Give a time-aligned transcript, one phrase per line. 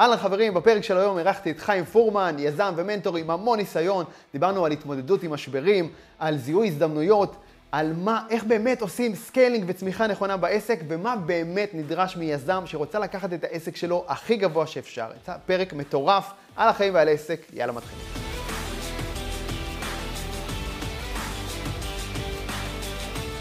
[0.00, 4.04] אהלן חברים, בפרק של היום אירחתי את חיים פורמן, יזם ומנטור עם המון ניסיון.
[4.32, 5.88] דיברנו על התמודדות עם משברים,
[6.18, 7.36] על זיהוי הזדמנויות,
[7.72, 13.32] על מה, איך באמת עושים scaling וצמיחה נכונה בעסק, ומה באמת נדרש מיזם שרוצה לקחת
[13.32, 15.06] את העסק שלו הכי גבוה שאפשר.
[15.46, 18.04] פרק מטורף על החיים ועל העסק, יאללה מתחילים.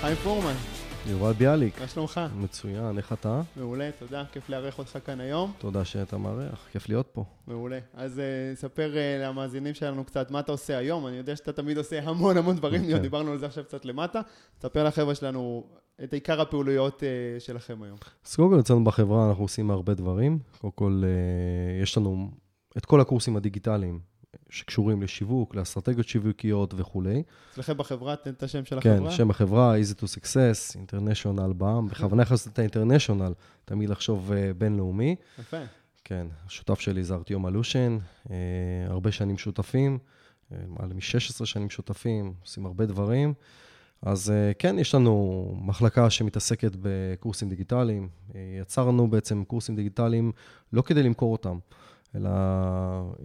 [0.02, 0.75] חיים פורמן,
[1.08, 1.82] יובל ביאליק.
[1.82, 2.22] מה שלומך?
[2.36, 3.42] מצוין, איך אתה?
[3.58, 5.52] מעולה, תודה, כיף לארח אותך כאן היום.
[5.58, 7.24] תודה שאתה מארח, כיף להיות פה.
[7.48, 7.80] מעולה.
[7.94, 11.08] אז uh, ספר uh, למאזינים שלנו קצת מה אתה עושה היום.
[11.08, 12.82] אני יודע שאתה תמיד עושה המון המון דברים.
[12.88, 12.98] כן.
[12.98, 14.22] דיברנו על זה עכשיו קצת למטה.
[14.62, 15.64] ספר לחבר'ה שלנו
[16.04, 17.98] את עיקר הפעולויות uh, שלכם היום.
[18.26, 20.40] אז קודם כל, אצלנו בחברה אנחנו עושים הרבה דברים.
[20.62, 22.32] קודם כל, uh, יש לנו
[22.78, 24.00] את כל הקורסים הדיגיטליים.
[24.50, 27.24] שקשורים לשיווק, לאסטרטגיות שיווקיות וכולי.
[27.54, 29.10] אצלכם בחברה, תן את השם של כן, החברה.
[29.10, 31.88] כן, שם החברה, easy to success, international בעם.
[31.90, 33.34] בכוונה נכנסת את ה-international,
[33.66, 35.16] תמיד לחשוב uh, בינלאומי.
[35.40, 35.58] יפה.
[36.04, 38.30] כן, השותף שלי זה ארטיום אלושן, uh,
[38.88, 43.34] הרבה שנים שותפים, uh, מעל מ-16 שנים שותפים, עושים הרבה דברים.
[44.02, 48.10] אז uh, כן, יש לנו מחלקה שמתעסקת בקורסים דיגיטליים.
[48.30, 50.32] Uh, יצרנו בעצם קורסים דיגיטליים
[50.74, 51.58] לא כדי למכור אותם.
[52.16, 52.30] אלא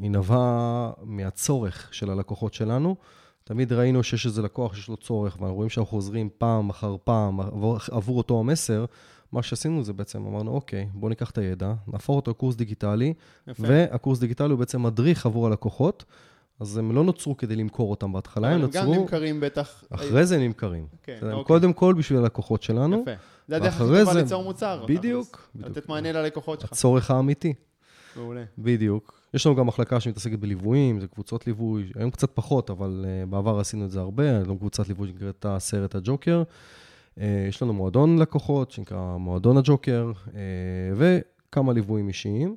[0.00, 2.96] היא נבעה מהצורך של הלקוחות שלנו.
[3.44, 7.41] תמיד ראינו שיש איזה לקוח שיש לו צורך, ואנחנו רואים שאנחנו חוזרים פעם אחר פעם
[7.41, 8.84] עבור, עבור אותו המסר.
[9.33, 13.14] מה שעשינו זה בעצם, אמרנו, אוקיי, בואו ניקח את הידע, נהפוך אותו לקורס דיגיטלי,
[13.48, 13.62] יפה.
[13.66, 16.05] והקורס דיגיטלי הוא בעצם מדריך עבור הלקוחות.
[16.61, 18.83] אז הם לא נוצרו כדי למכור אותם בהתחלה, הם נוצרו...
[18.83, 19.84] הם גם נמכרים בטח...
[19.91, 20.86] אחרי זה נמכרים.
[21.02, 21.44] כן, אוקיי.
[21.44, 23.02] קודם כל בשביל הלקוחות שלנו.
[23.02, 23.11] יפה.
[23.48, 24.84] זה הדרך הכי טובה ליצור מוצר.
[24.88, 25.48] בדיוק.
[25.55, 26.72] לתת מענה ללקוחות שלך.
[26.72, 27.55] הצורך האמיתי.
[28.16, 28.44] מעולה.
[28.58, 29.20] בדיוק.
[29.34, 33.61] יש לנו גם מחלקה שמתעסקת בליוויים, זה קבוצות ליווי, היום קצת פחות, אבל uh, בעבר
[33.61, 36.42] עשינו את זה הרבה, יש לנו קבוצת ליווי שנקראת הסרט הג'וקר.
[37.19, 40.30] Uh, יש לנו מועדון לקוחות שנקרא מועדון הג'וקר, uh,
[40.97, 42.56] וכמה ליוויים אישיים.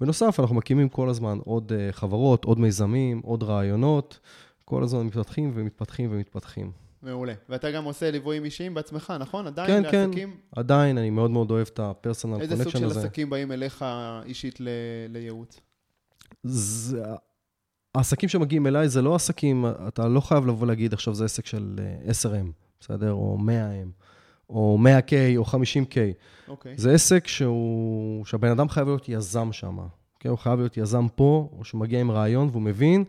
[0.00, 4.20] בנוסף, אנחנו מקימים כל הזמן עוד חברות, עוד מיזמים, עוד רעיונות,
[4.64, 6.83] כל הזמן מתפתחים ומתפתחים ומתפתחים.
[7.04, 7.32] מעולה.
[7.48, 9.46] ואתה גם עושה ליוויים אישיים בעצמך, נכון?
[9.46, 10.06] עדיין כן, כן.
[10.06, 10.30] לעסקים?
[10.30, 12.62] כן, עדיין, אני מאוד מאוד אוהב את ה personal connection הזה.
[12.62, 13.84] איזה סוג של עסקים באים אליך
[14.24, 14.68] אישית ל...
[15.08, 15.60] לייעוץ?
[16.42, 17.02] זה...
[17.94, 21.80] העסקים שמגיעים אליי זה לא עסקים, אתה לא חייב לבוא להגיד עכשיו זה עסק של
[22.06, 22.40] 10M, אה,
[22.80, 23.12] בסדר?
[23.12, 24.02] או 100M,
[24.50, 25.96] או 100K, או 50K.
[26.48, 26.74] אוקיי.
[26.76, 29.78] זה עסק שהוא, שהבן אדם חייב להיות יזם שם.
[30.14, 30.28] אוקיי?
[30.28, 33.04] הוא חייב להיות יזם פה, או שהוא מגיע עם רעיון והוא מבין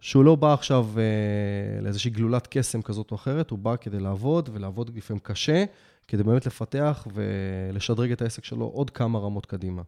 [0.00, 4.50] שהוא לא בא עכשיו אה, לאיזושהי גלולת קסם כזאת או אחרת, הוא בא כדי לעבוד,
[4.52, 5.64] ולעבוד לפעמים קשה,
[6.08, 9.82] כדי באמת לפתח ולשדרג את העסק שלו עוד כמה רמות קדימה.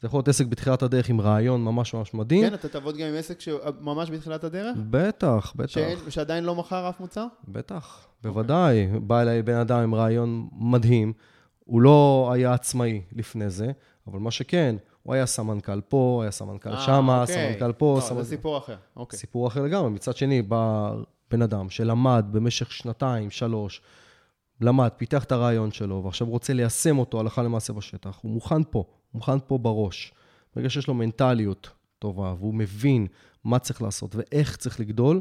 [0.00, 2.48] זה יכול להיות עסק בתחילת הדרך עם רעיון ממש ממש מדהים.
[2.48, 4.76] כן, אתה תעבוד גם עם עסק שממש בתחילת הדרך?
[4.90, 5.70] בטח, בטח.
[5.70, 7.26] שאין, שעדיין לא מכר אף מוצר?
[7.48, 8.88] בטח, בוודאי.
[8.92, 8.98] Okay.
[8.98, 11.12] בא אליי בן אדם עם רעיון מדהים,
[11.64, 13.72] הוא לא היה עצמאי לפני זה,
[14.06, 17.34] אבל מה שכן, הוא היה סמנכ"ל פה, היה סמנכ"ל אה, שמה, אוקיי.
[17.34, 17.94] סמנכ"ל פה.
[17.96, 18.22] לא, סמנכ"ל...
[18.22, 19.18] זה סיפור אחר, אוקיי.
[19.18, 19.90] סיפור אחר לגמרי.
[19.90, 20.94] מצד שני, בא
[21.30, 23.80] בן אדם שלמד במשך שנתיים, שלוש,
[24.60, 28.18] למד, פיתח את הרעיון שלו, ועכשיו רוצה ליישם אותו הלכה למעשה בשטח.
[28.22, 30.12] הוא מוכן פה, הוא מוכן פה בראש.
[30.56, 33.06] ברגע שיש לו מנטליות טובה, והוא מבין
[33.44, 35.20] מה צריך לעשות ואיך צריך לגדול,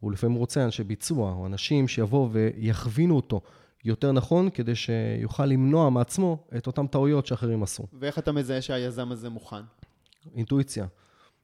[0.00, 3.40] הוא לפעמים רוצה אנשי ביצוע, או אנשים שיבואו ויכווינו אותו.
[3.84, 7.86] יותר נכון, כדי שיוכל למנוע מעצמו את אותן טעויות שאחרים עשו.
[7.92, 9.62] ואיך אתה מזהה שהיזם הזה מוכן?
[10.34, 10.86] אינטואיציה.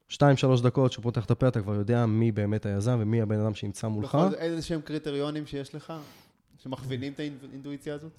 [0.08, 3.40] שתיים, שלוש דקות שהוא פותח את הפה, אתה כבר יודע מי באמת היזם ומי הבן
[3.40, 4.14] אדם שנמצא מולך.
[4.14, 5.92] בכל איזה שהם קריטריונים שיש לך,
[6.62, 8.12] שמכווינים את האינטואיציה הזאת?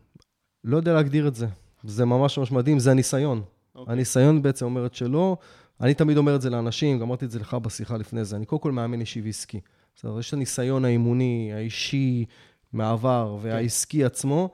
[0.63, 1.47] לא יודע להגדיר את זה.
[1.83, 3.41] זה ממש ממש מדהים, זה הניסיון.
[3.41, 3.77] Okay.
[3.77, 3.93] אוקיי.
[3.93, 5.37] הניסיון בעצם אומרת שלא.
[5.81, 8.35] אני תמיד אומר את זה לאנשים, גם אמרתי את זה לך בשיחה לפני זה.
[8.35, 9.59] אני קודם כל מאמן אישי ועסקי.
[9.95, 12.25] זאת אומרת, יש את הניסיון האימוני, האישי,
[12.73, 14.05] מהעבר והעסקי כן.
[14.05, 14.49] עצמו,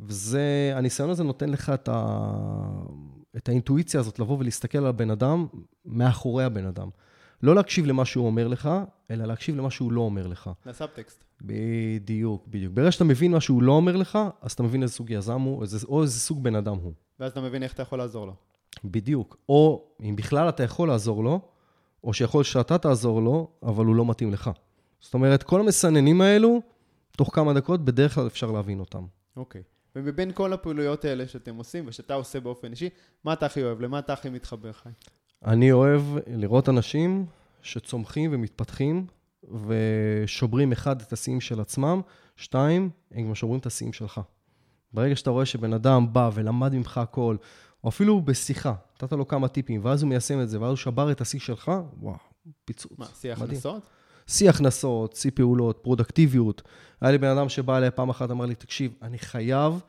[0.00, 2.28] וזה, הניסיון הזה נותן לך את, ה,
[3.36, 5.46] את האינטואיציה הזאת לבוא ולהסתכל על הבן אדם
[5.84, 6.88] מאחורי הבן אדם.
[7.42, 8.70] לא להקשיב למה שהוא אומר לך,
[9.10, 10.50] אלא להקשיב למה שהוא לא אומר לך.
[10.66, 11.24] לסאבטקסט.
[11.42, 12.74] בדיוק, בדיוק.
[12.74, 15.62] ברגע שאתה מבין מה שהוא לא אומר לך, אז אתה מבין איזה סוג יזם הוא,
[15.62, 16.92] איזה, או איזה סוג בן אדם הוא.
[17.20, 18.34] ואז אתה מבין איך אתה יכול לעזור לו.
[18.84, 19.36] בדיוק.
[19.48, 21.40] או אם בכלל אתה יכול לעזור לו,
[22.04, 24.50] או שיכול שאתה תעזור לו, אבל הוא לא מתאים לך.
[25.00, 26.60] זאת אומרת, כל המסננים האלו,
[27.16, 29.04] תוך כמה דקות, בדרך כלל אפשר להבין אותם.
[29.36, 29.60] אוקיי.
[29.60, 29.82] Okay.
[29.96, 32.88] ומבין כל הפעילויות האלה שאתם עושים ושאתה עושה באופן אישי,
[33.24, 33.80] מה אתה הכי אוהב?
[33.80, 34.88] למה אתה הכי מתחבר, חי?
[35.44, 37.26] אני אוהב לראות אנשים
[37.62, 39.06] שצומחים ומתפתחים
[39.66, 42.00] ושוברים אחד את השיאים של עצמם,
[42.36, 44.20] שתיים, הם גם שוברים את השיאים שלך.
[44.92, 47.36] ברגע שאתה רואה שבן אדם בא ולמד ממך הכל,
[47.84, 51.12] או אפילו בשיחה, נתת לו כמה טיפים, ואז הוא מיישם את זה, ואז הוא שבר
[51.12, 52.16] את השיא שלך, וואו,
[52.64, 52.92] פיצוץ.
[52.98, 53.82] מה, שיא הכנסות?
[54.26, 56.62] שיא הכנסות, שיא פעולות, פרודקטיביות.
[57.00, 59.80] היה לי בן אדם שבא אליי פעם אחת, אמר לי, תקשיב, אני חייב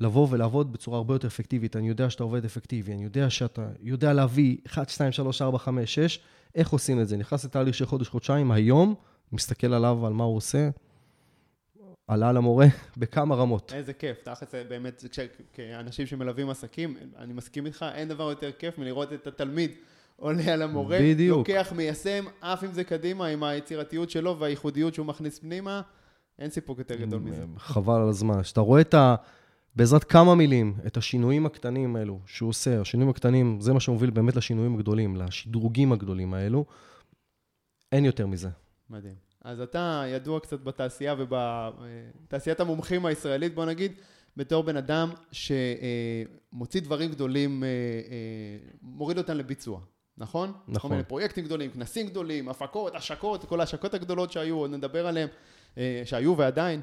[0.00, 1.76] לבוא ולעבוד בצורה הרבה יותר אפקטיבית.
[1.76, 5.94] אני יודע שאתה עובד אפקטיבי, אני יודע שאתה יודע להביא 1, 2, 3, 4, 5,
[5.94, 6.18] 6,
[6.54, 7.16] איך עושים את זה?
[7.16, 8.94] נכנס לתהליך של חודש-חודשיים, היום,
[9.32, 10.68] מסתכל עליו, על מה הוא עושה,
[12.06, 12.66] עלה למורה
[12.96, 13.72] בכמה רמות.
[13.74, 15.04] איזה כיף, תכל'ס באמת,
[15.52, 19.70] כאנשים שמלווים עסקים, אני מסכים איתך, אין דבר יותר כיף מלראות את התלמיד
[20.16, 21.48] עולה על המורה, בדיוק.
[21.48, 25.82] לוקח, מיישם, עף עם זה קדימה, עם היצירתיות שלו והייחודיות שהוא מכניס פנימה,
[26.38, 27.44] אין סיפוק יותר גדול מזה.
[27.56, 28.42] חבל על הזמן.
[28.42, 29.14] כשאתה רואה את ה...
[29.76, 34.36] בעזרת כמה מילים, את השינויים הקטנים האלו שהוא עושה, השינויים הקטנים, זה מה שמוביל באמת
[34.36, 36.64] לשינויים הגדולים, לשדרוגים הגדולים האלו,
[37.92, 38.48] אין יותר מזה.
[38.90, 39.14] מדהים.
[39.44, 43.92] אז אתה ידוע קצת בתעשייה ובתעשיית המומחים הישראלית, בוא נגיד,
[44.36, 49.80] בתור בן אדם שמוציא דברים גדולים, אה, אה, מוריד אותם לביצוע,
[50.18, 50.52] נכון?
[50.68, 50.90] נכון.
[50.90, 55.28] כל מיני פרויקטים גדולים, כנסים גדולים, הפקות, השקות, כל ההשקות הגדולות שהיו, עוד נדבר עליהן,
[55.78, 56.80] אה, שהיו ועדיין.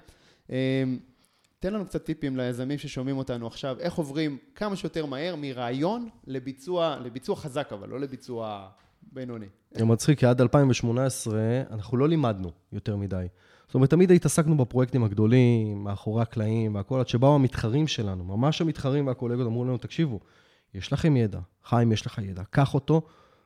[1.60, 6.98] תן לנו קצת טיפים ליזמים ששומעים אותנו עכשיו, איך עוברים כמה שיותר מהר מרעיון לביצוע,
[7.04, 8.68] לביצוע חזק אבל, לא לביצוע
[9.12, 9.46] בינוני.
[9.72, 11.40] זה מצחיק, כי עד 2018
[11.72, 13.26] אנחנו לא לימדנו יותר מדי.
[13.68, 19.08] זאת אומרת, תמיד התעסקנו בפרויקטים הגדולים, מאחורי הקלעים והכול, עד שבאו המתחרים שלנו, ממש המתחרים
[19.08, 20.20] והקולגות אמרו לנו, תקשיבו,
[20.74, 23.02] יש לכם ידע, חיים, יש לך ידע, קח אותו,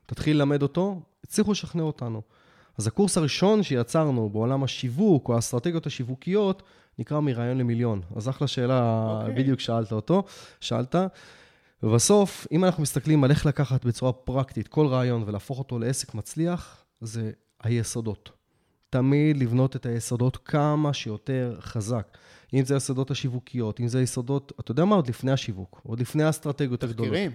[0.05, 2.21] תתחיל ללמד אותו, הצליחו לשכנע אותנו.
[2.77, 6.63] אז הקורס הראשון שיצרנו בעולם השיווק, או האסטרטגיות השיווקיות,
[6.99, 8.01] נקרא מרעיון למיליון.
[8.15, 9.21] אז אחלה שאלה, okay.
[9.21, 9.43] אוקיי.
[9.43, 10.23] בדיוק שאלת אותו,
[10.59, 10.95] שאלת.
[11.83, 16.83] ובסוף, אם אנחנו מסתכלים על איך לקחת בצורה פרקטית כל רעיון ולהפוך אותו לעסק מצליח,
[17.01, 17.31] זה
[17.63, 18.31] היסודות.
[18.89, 22.17] תמיד לבנות את היסודות כמה שיותר חזק.
[22.53, 24.95] אם זה היסודות השיווקיות, אם זה היסודות, אתה יודע מה?
[24.95, 27.11] עוד לפני השיווק, עוד לפני האסטרטגיות הגדולות.
[27.11, 27.31] תחקירים.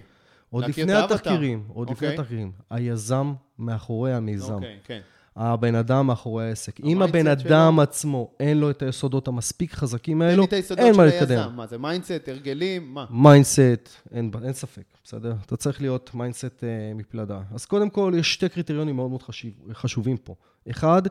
[0.51, 1.91] עוד לפני התחקירים, עוד okay.
[1.91, 2.07] לפני.
[2.07, 2.51] התחקירים.
[2.69, 4.53] היזם מאחורי המיזם.
[4.53, 4.99] אוקיי, okay, כן.
[5.03, 5.21] Okay.
[5.35, 6.79] הבן אדם מאחורי העסק.
[6.79, 7.81] אם הבן אדם שלו...
[7.81, 10.45] עצמו, אין לו את היסודות המספיק חזקים האלו,
[10.77, 11.55] אין מה להתקדם.
[11.55, 13.05] מה זה mindset, הרגלים, מה?
[13.09, 15.35] mindset, אין, אין ספק, בסדר?
[15.45, 17.41] אתה צריך להיות mindset אה, מפלדה.
[17.53, 20.35] אז קודם כל, יש שתי קריטריונים מאוד מאוד חשיב, חשובים פה.
[20.69, 21.01] אחד,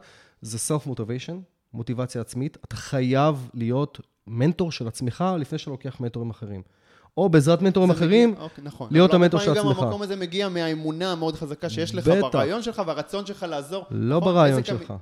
[0.42, 1.34] זה self-motivation,
[1.74, 2.56] מוטיבציה עצמית.
[2.64, 6.62] אתה חייב להיות מנטור של עצמך לפני שאתה לוקח מנטורים אחרים.
[7.20, 8.88] או בעזרת מנטורים אחרים, מגיע, אוקיי, נכון.
[8.90, 9.64] להיות המנטור של עצמך.
[9.64, 12.28] אבל גם המקום הזה מגיע מהאמונה המאוד חזקה שיש לך בטח.
[12.32, 13.84] ברעיון שלך והרצון שלך לעזור.
[13.90, 14.94] לא נכון, ברעיון שלך,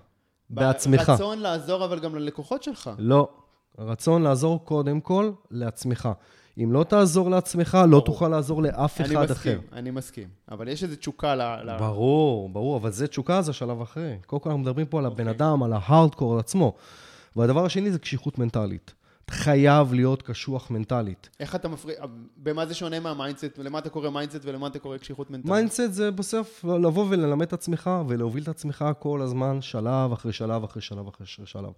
[0.50, 1.08] בעצמך.
[1.08, 2.90] רצון לעזור אבל גם ללקוחות שלך.
[2.98, 3.28] לא,
[3.78, 6.08] רצון לעזור קודם כל לעצמך.
[6.58, 8.00] אם לא תעזור לעצמך, לא ברור.
[8.00, 9.20] לא תוכל לעזור לאף אחד מסכים, אחר.
[9.20, 10.28] אני מסכים, אני מסכים.
[10.50, 11.42] אבל יש איזו תשוקה ל...
[11.78, 14.16] ברור, ברור, אבל זה תשוקה, זה השלב אחרי.
[14.26, 15.46] קודם כל אנחנו מדברים פה על הבן אוקיי.
[15.46, 16.74] אדם, על ההארדקור עצמו.
[17.36, 18.94] והדבר השני זה קשיחות מנטלית.
[19.30, 21.28] חייב להיות קשוח מנטלית.
[21.40, 21.96] איך אתה מפריד,
[22.36, 25.52] במה זה שונה מה mindset, ולמה אתה קורא mindset ולמה אתה קורא קשיחות מנטלית?
[25.52, 30.64] mindset זה בסוף לבוא וללמד את עצמך ולהוביל את עצמך כל הזמן, שלב אחרי שלב
[30.64, 31.72] אחרי שלב אחרי שלב.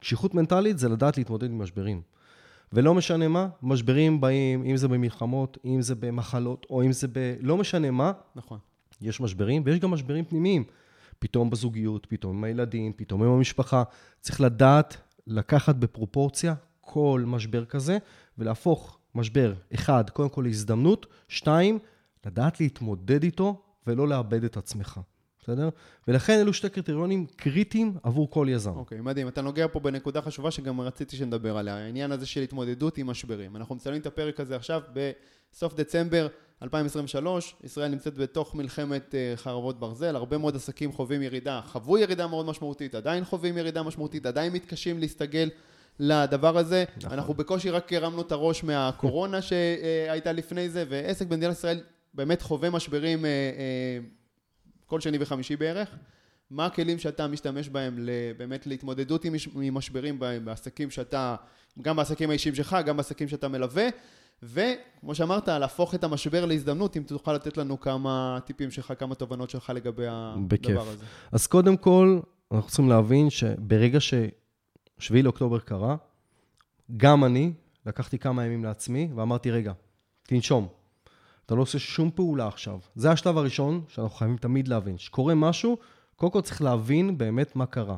[0.00, 2.02] קשיחות מנטלית זה לדעת להתמודד עם משברים.
[2.72, 7.34] ולא משנה מה, משברים באים, אם זה במלחמות, אם זה במחלות, או אם זה ב...
[7.40, 8.12] לא משנה מה.
[8.36, 8.58] נכון.
[9.00, 10.64] יש משברים, ויש גם משברים פנימיים.
[11.18, 13.82] פתאום בזוגיות, פתאום עם הילדים, פתאום עם המשפחה.
[14.20, 14.96] צריך לדעת
[15.26, 16.54] לקחת בפרופורציה
[16.92, 17.98] כל משבר כזה,
[18.38, 21.78] ולהפוך משבר, אחד, קודם כל להזדמנות, שתיים,
[22.26, 25.00] לדעת להתמודד איתו ולא לאבד את עצמך.
[25.42, 25.68] בסדר?
[26.08, 28.70] ולכן אלו שתי קריטריונים קריטיים עבור כל יזם.
[28.70, 29.28] אוקיי, okay, מדהים.
[29.28, 33.56] אתה נוגע פה בנקודה חשובה שגם רציתי שנדבר עליה, העניין הזה של התמודדות עם משברים.
[33.56, 36.26] אנחנו מצלמים את הפרק הזה עכשיו בסוף דצמבר
[36.62, 42.26] 2023, ישראל נמצאת בתוך מלחמת אה, חרבות ברזל, הרבה מאוד עסקים חווים ירידה, חוו ירידה
[42.26, 45.48] מאוד משמעותית, עדיין חווים ירידה משמעותית, עדיין מתקשים להסתגל
[46.00, 46.84] לדבר הזה.
[46.96, 47.12] נכון.
[47.12, 51.80] אנחנו בקושי רק הרמנו את הראש מהקורונה שהייתה לפני זה, ועסק במדינת ישראל
[52.14, 53.98] באמת חווה משברים אה, אה,
[54.86, 55.88] כל שני וחמישי בערך.
[56.50, 59.34] מה הכלים שאתה משתמש בהם באמת להתמודדות עם
[59.74, 61.36] משברים בעסקים שאתה,
[61.82, 63.88] גם בעסקים האישיים שלך, גם בעסקים שאתה מלווה,
[64.42, 69.50] וכמו שאמרת, להפוך את המשבר להזדמנות, אם תוכל לתת לנו כמה טיפים שלך, כמה תובנות
[69.50, 70.06] שלך לגבי
[70.48, 70.70] בכיף.
[70.70, 71.04] הדבר הזה.
[71.32, 72.20] אז קודם כל,
[72.52, 74.14] אנחנו צריכים להבין שברגע ש...
[75.02, 75.96] 7 לאוקטובר קרה,
[76.96, 77.52] גם אני
[77.86, 79.72] לקחתי כמה ימים לעצמי ואמרתי, רגע,
[80.22, 80.68] תנשום.
[81.46, 82.78] אתה לא עושה שום פעולה עכשיו.
[82.94, 84.98] זה השלב הראשון שאנחנו חייבים תמיד להבין.
[84.98, 85.78] שקורה משהו,
[86.16, 87.96] קודם כל צריך להבין באמת מה קרה.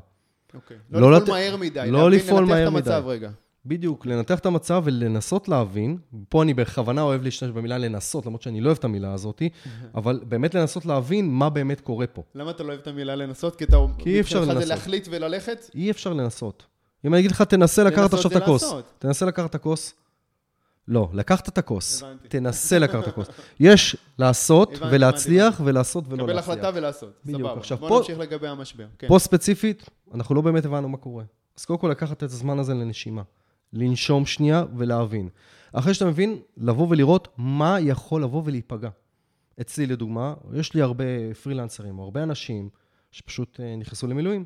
[0.55, 0.77] אוקיי.
[0.91, 1.29] לא, לא לפעול לת...
[1.29, 1.91] מהר מדי.
[1.91, 2.77] לא להבין, לפעול מהר מדי.
[2.77, 3.31] לנתח את המצב רגע.
[3.67, 5.99] בדיוק, לנתח את המצב ולנסות להבין.
[6.29, 9.43] פה אני בכוונה אוהב להשתמש במילה לנסות, למרות שאני לא אוהב את המילה הזאת,
[9.95, 12.23] אבל באמת לנסות להבין מה באמת קורה פה.
[12.35, 13.57] למה אתה לא אוהב את המילה לנסות?
[13.57, 13.77] כי אתה...
[13.99, 14.63] כי אי אפשר לנסות.
[14.63, 15.71] זה להחליט וללכת?
[15.75, 16.67] אי אפשר לנסות.
[17.05, 18.73] אם אני אגיד לך, תנסה לקחת עכשיו את הכוס.
[18.99, 19.95] תנסה לקחת את הכוס.
[20.89, 22.03] לא, לקחת את הכוס.
[22.29, 23.27] תנסה לקחת את הכוס.
[23.61, 26.45] יש לעשות ולהצליח ולעשות ולא להצליח.
[26.45, 27.11] קבל החלטה ולעשות.
[27.25, 27.51] בדיוק.
[27.59, 28.87] עכשיו, בוא נמשיך לגבי המשבר.
[28.99, 29.09] כן.
[29.09, 31.25] פה ספציפית, אנחנו לא באמת הבנו מה קורה.
[31.59, 33.23] אז קודם כל לקחת את הזמן הזה לנשימה.
[33.73, 35.29] לנשום שנייה ולהבין.
[35.73, 38.89] אחרי שאתה מבין, לבוא ולראות מה יכול לבוא ולהיפגע.
[39.61, 41.05] אצלי, לדוגמה, יש לי הרבה
[41.43, 42.69] פרילנסרים, הרבה אנשים
[43.11, 44.45] שפשוט אה, נכנסו למילואים.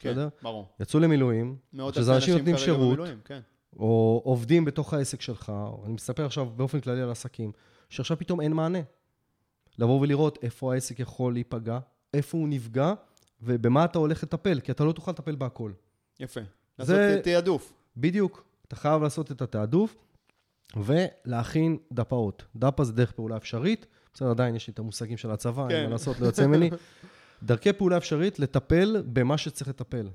[0.00, 0.28] כן, בסדר?
[0.42, 0.68] ברור.
[0.80, 1.56] יצאו למילואים,
[1.92, 2.86] שזה אנשים נותנים שירות.
[2.88, 3.40] במילואים, כן.
[3.76, 7.52] או עובדים בתוך העסק שלך, או אני מספר עכשיו באופן כללי על עסקים,
[7.88, 8.78] שעכשיו פתאום אין מענה.
[9.78, 11.78] לבוא ולראות איפה העסק יכול להיפגע,
[12.14, 12.92] איפה הוא נפגע,
[13.42, 15.72] ובמה אתה הולך לטפל, כי אתה לא תוכל לטפל בהכל.
[16.20, 16.40] יפה.
[16.78, 17.72] זה- לעשות תעדוף.
[17.96, 19.96] בדיוק, אתה חייב לעשות את התעדוף,
[20.76, 22.44] ולהכין דפאות.
[22.56, 25.74] דפה זה דרך פעולה אפשרית, בסדר, עדיין יש לי את המושגים של הצבא, כן.
[25.74, 26.70] אין מה לעשות, לא יוצא ממני.
[27.42, 30.08] דרכי פעולה אפשרית, לטפל במה שצריך לטפל.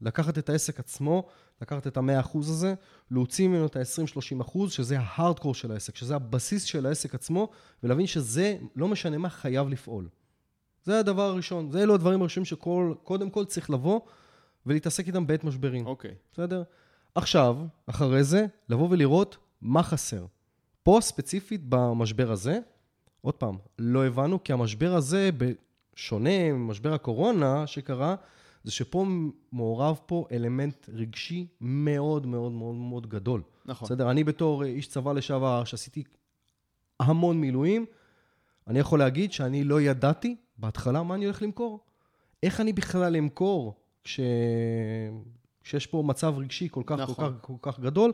[0.00, 1.26] לקחת את העסק עצמו,
[1.62, 2.74] לקחת את ה-100% הזה,
[3.10, 7.48] להוציא ממנו את ה-20-30%, שזה ההארדקור של העסק, שזה הבסיס של העסק עצמו,
[7.82, 10.08] ולהבין שזה, לא משנה מה, חייב לפעול.
[10.84, 14.00] זה הדבר הראשון, זה אלו הדברים הראשונים שקודם כל צריך לבוא
[14.66, 15.86] ולהתעסק איתם בעת משברים.
[15.86, 16.14] אוקיי.
[16.32, 16.62] בסדר?
[17.14, 17.56] עכשיו,
[17.86, 20.26] אחרי זה, לבוא ולראות מה חסר.
[20.82, 22.58] פה ספציפית במשבר הזה,
[23.20, 25.30] עוד פעם, לא הבנו, כי המשבר הזה,
[25.94, 28.14] בשונה ממשבר הקורונה שקרה,
[28.64, 29.06] זה שפה
[29.52, 33.42] מעורב פה אלמנט רגשי מאוד מאוד מאוד מאוד גדול.
[33.64, 33.86] נכון.
[33.86, 34.10] בסדר?
[34.10, 36.02] אני בתור איש צבא לשעבר, שעשיתי
[37.00, 37.86] המון מילואים,
[38.66, 41.80] אני יכול להגיד שאני לא ידעתי בהתחלה מה אני הולך למכור.
[42.42, 44.20] איך אני בכלל אמכור כש...
[45.62, 47.14] כשיש פה מצב רגשי כל כך, נכון.
[47.14, 48.12] כל כך, כל כך גדול?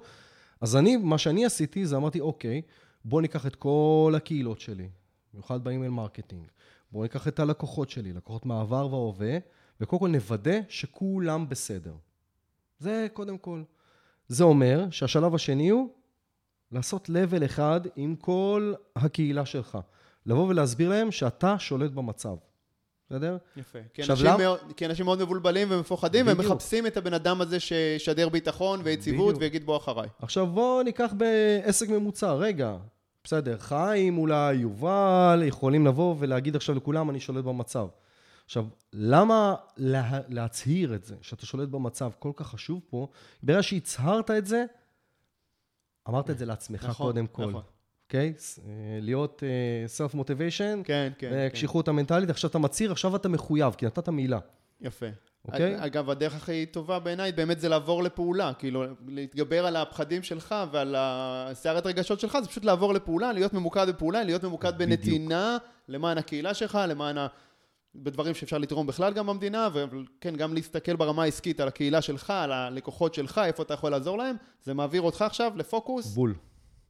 [0.60, 2.62] אז אני, מה שאני עשיתי זה אמרתי, אוקיי,
[3.04, 4.88] בוא ניקח את כל הקהילות שלי,
[5.32, 6.50] במיוחד ב email marketing,
[6.92, 9.38] בוא ניקח את הלקוחות שלי, לקוחות מעבר והווה,
[9.80, 11.94] וקודם כל נוודא שכולם בסדר.
[12.78, 13.62] זה קודם כל.
[14.28, 15.88] זה אומר שהשלב השני הוא
[16.72, 19.78] לעשות level אחד עם כל הקהילה שלך.
[20.26, 22.34] לבוא ולהסביר להם שאתה שולט במצב.
[23.10, 23.36] בסדר?
[23.56, 23.78] יפה.
[23.94, 26.38] כי אנשים, למה- מאוד, כי אנשים מאוד מבולבלים ומפוחדים, והם.
[26.38, 29.34] מחפשים את הבן אדם הזה שישדר ביטחון ויציבות.
[29.38, 30.08] ויגיד בוא אחריי.
[30.18, 32.76] עכשיו בואו ניקח בעסק ממוצע, רגע,
[33.26, 37.86] בסדר, חיים אולי, יובל, יכולים לבוא ולהגיד עכשיו לכולם, אני שולט במצב.
[38.44, 43.08] עכשיו, למה לה, להצהיר את זה, שאתה שולט במצב, כל כך חשוב פה?
[43.42, 44.64] ברגע שהצהרת את זה,
[46.08, 47.46] אמרת את זה לעצמך נכון, קודם כל.
[47.46, 47.62] נכון.
[48.06, 48.34] אוקיי?
[48.38, 48.64] ס- אה,
[49.00, 49.42] להיות
[49.86, 51.30] סלף מוטיביישן, כן, כן.
[51.30, 51.48] כן.
[51.52, 54.38] קשיחות המנטלית, עכשיו אתה מצהיר, עכשיו אתה מחויב, כי נתת מילה.
[54.80, 55.06] יפה.
[55.46, 55.84] אוקיי?
[55.84, 58.52] אגב, הדרך הכי טובה בעיניי באמת זה לעבור לפעולה.
[58.58, 63.88] כאילו, להתגבר על הפחדים שלך ועל הסערת רגשות שלך, זה פשוט לעבור לפעולה, להיות ממוקד
[63.88, 64.90] בפעולה, להיות ממוקד בדיוק.
[64.90, 67.26] בנתינה למען הקהילה שלך, למען ה...
[67.94, 72.52] בדברים שאפשר לתרום בכלל גם במדינה, וכן, גם להסתכל ברמה העסקית על הקהילה שלך, על
[72.52, 76.14] הלקוחות שלך, איפה אתה יכול לעזור להם, זה מעביר אותך עכשיו לפוקוס.
[76.14, 76.34] בול.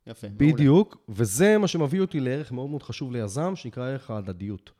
[0.06, 0.26] יפה.
[0.28, 0.52] מעולה.
[0.52, 4.70] בדיוק, וזה מה שמביא אותי לערך מאוד מאוד חשוב ליזם, שנקרא ערך ההדדיות.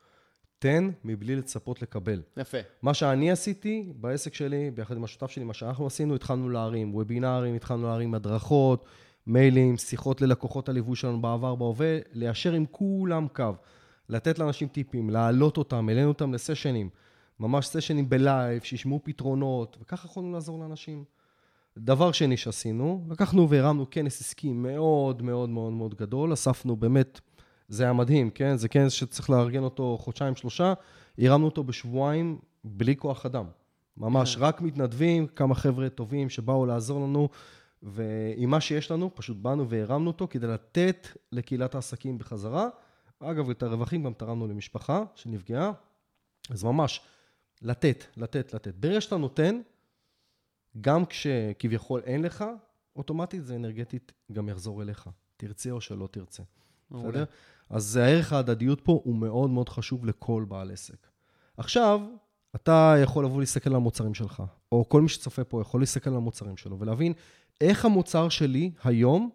[0.59, 2.23] תן מבלי לצפות לקבל.
[2.37, 2.59] יפה.
[2.83, 7.55] מה שאני עשיתי בעסק שלי, ביחד עם השותף שלי, מה שאנחנו עשינו, התחלנו להרים וובינארים,
[7.55, 8.85] התחלנו להרים הדרכות,
[9.27, 13.53] מיילים, שיחות ללקוחות הליווי שלנו בעבר, בהווה, ליישר עם כולם קו,
[14.09, 16.89] לתת לאנשים טיפים, להעלות אותם, העלינו אותם לסשנים,
[17.41, 21.05] ממש סשנים בלייב, שישמעו פתרונות, וככה יכולנו לעזור לאנשים.
[21.79, 27.21] דבר שני שעשינו, לקחנו והרמנו כנס עסקי מאוד מאוד מאוד מאוד גדול, אספנו באמת,
[27.69, 28.57] זה היה מדהים, כן?
[28.57, 30.75] זה כנס שצריך לארגן אותו חודשיים, שלושה,
[31.19, 33.45] הרמנו אותו בשבועיים בלי כוח אדם.
[33.97, 37.29] ממש, רק מתנדבים, כמה חבר'ה טובים שבאו לעזור לנו,
[37.83, 42.69] ועם מה שיש לנו, פשוט באנו והרמנו אותו כדי לתת לקהילת העסקים בחזרה.
[43.21, 45.73] אגב, את הרווחים גם תרמנו למשפחה שנפגעה,
[46.51, 47.01] אז ממש,
[47.63, 48.75] לתת, לתת, לתת.
[48.75, 49.61] ברגע שאתה נותן,
[50.81, 52.45] גם כשכביכול אין לך,
[52.97, 56.43] אוטומטית זה אנרגטית גם יחזור אליך, תרצה או שלא תרצה.
[56.91, 57.25] בסדר?
[57.71, 61.07] אז הערך ההדדיות פה הוא מאוד מאוד חשוב לכל בעל עסק.
[61.57, 62.01] עכשיו,
[62.57, 64.43] אתה יכול לבוא להסתכל על המוצרים שלך,
[64.73, 67.13] או כל מי שצופה פה יכול להסתכל על המוצרים שלו ולהבין
[67.61, 69.31] איך המוצר שלי היום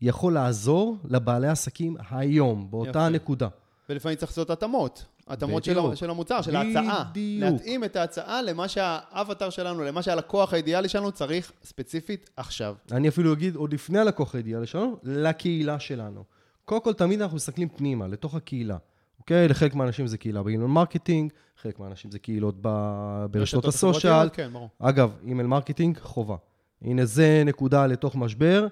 [0.00, 3.08] יכול לעזור לבעלי עסקים היום, באותה יפה.
[3.08, 3.48] נקודה.
[3.88, 5.04] ולפעמים צריך לעשות התאמות.
[5.28, 7.04] התאמות של, של המוצר, של ההצעה.
[7.10, 7.52] בדיוק.
[7.52, 12.74] להתאים את ההצעה למה שהאבטר שלנו, למה שהלקוח האידיאלי שלנו צריך ספציפית עכשיו.
[12.92, 16.24] אני אפילו אגיד עוד לפני הלקוח האידיאלי שלנו, לקהילה שלנו.
[16.64, 18.76] קודם כל, תמיד אנחנו מסתכלים פנימה, לתוך הקהילה.
[19.18, 19.48] אוקיי?
[19.48, 24.28] לחלק מהאנשים זה קהילה ב email marketing, חלק מהאנשים זה קהילות ב- ברשתות ה social.
[24.32, 24.68] כן, ברור.
[24.78, 26.36] אגב, email marketing, חובה.
[26.82, 28.66] הנה, זה נקודה לתוך משבר.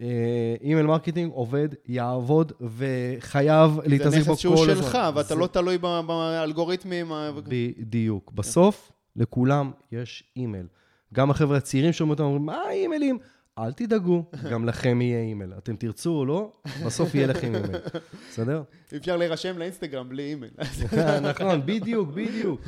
[0.00, 0.06] אה,
[0.60, 4.24] email marketing עובד, יעבוד, וחייב להתעסק בו כל הזמן.
[4.24, 7.12] זה נכס שהוא שלך, ואתה זה לא תלוי באלגוריתמים.
[7.12, 8.32] ה- בדיוק.
[8.34, 10.66] בסוף, לכולם יש אימייל.
[11.14, 13.18] גם החבר'ה הצעירים שאומרים אותם, מה אימיילים?
[13.58, 15.52] אל תדאגו, גם לכם יהיה אימייל.
[15.58, 16.52] אתם תרצו או לא,
[16.86, 17.76] בסוף יהיה לכם אימייל.
[18.30, 18.62] בסדר?
[18.96, 20.52] אפשר להירשם לאינסטגרם בלי אימייל.
[21.30, 22.60] נכון, בדיוק, בדיוק.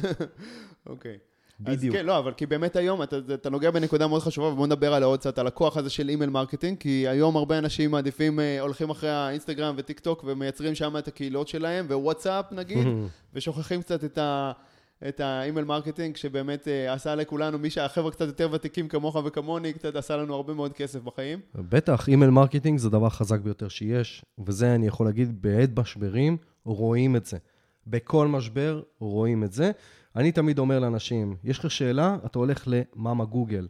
[0.87, 1.19] אוקיי.
[1.61, 1.95] בדיוק.
[1.95, 4.95] אז כן, לא, אבל כי באמת היום אתה, אתה נוגע בנקודה מאוד חשובה, ובוא נדבר
[4.95, 8.61] עליה עוד קצת, על הכוח הזה של email marketing, כי היום הרבה אנשים מעדיפים, אה,
[8.61, 12.87] הולכים אחרי האינסטגרם וטיק טוק ומייצרים שם את הקהילות שלהם, ווואטסאפ נגיד,
[13.35, 14.53] ושוכחים קצת את ה...
[15.09, 19.73] את ה email marketing, שבאמת uh, עשה לכולנו, מי שהחבר'ה קצת יותר ותיקים כמוך וכמוני,
[19.73, 21.41] קצת עשה לנו הרבה מאוד כסף בחיים.
[21.55, 27.17] בטח, email marketing זה הדבר החזק ביותר שיש, וזה אני יכול להגיד, בעת משברים רואים
[27.17, 27.37] את זה.
[27.87, 29.71] בכל משבר רואים את זה.
[30.17, 33.69] אני תמיד אומר לאנשים, יש לך שאלה, אתה הולך למאמה גוגל,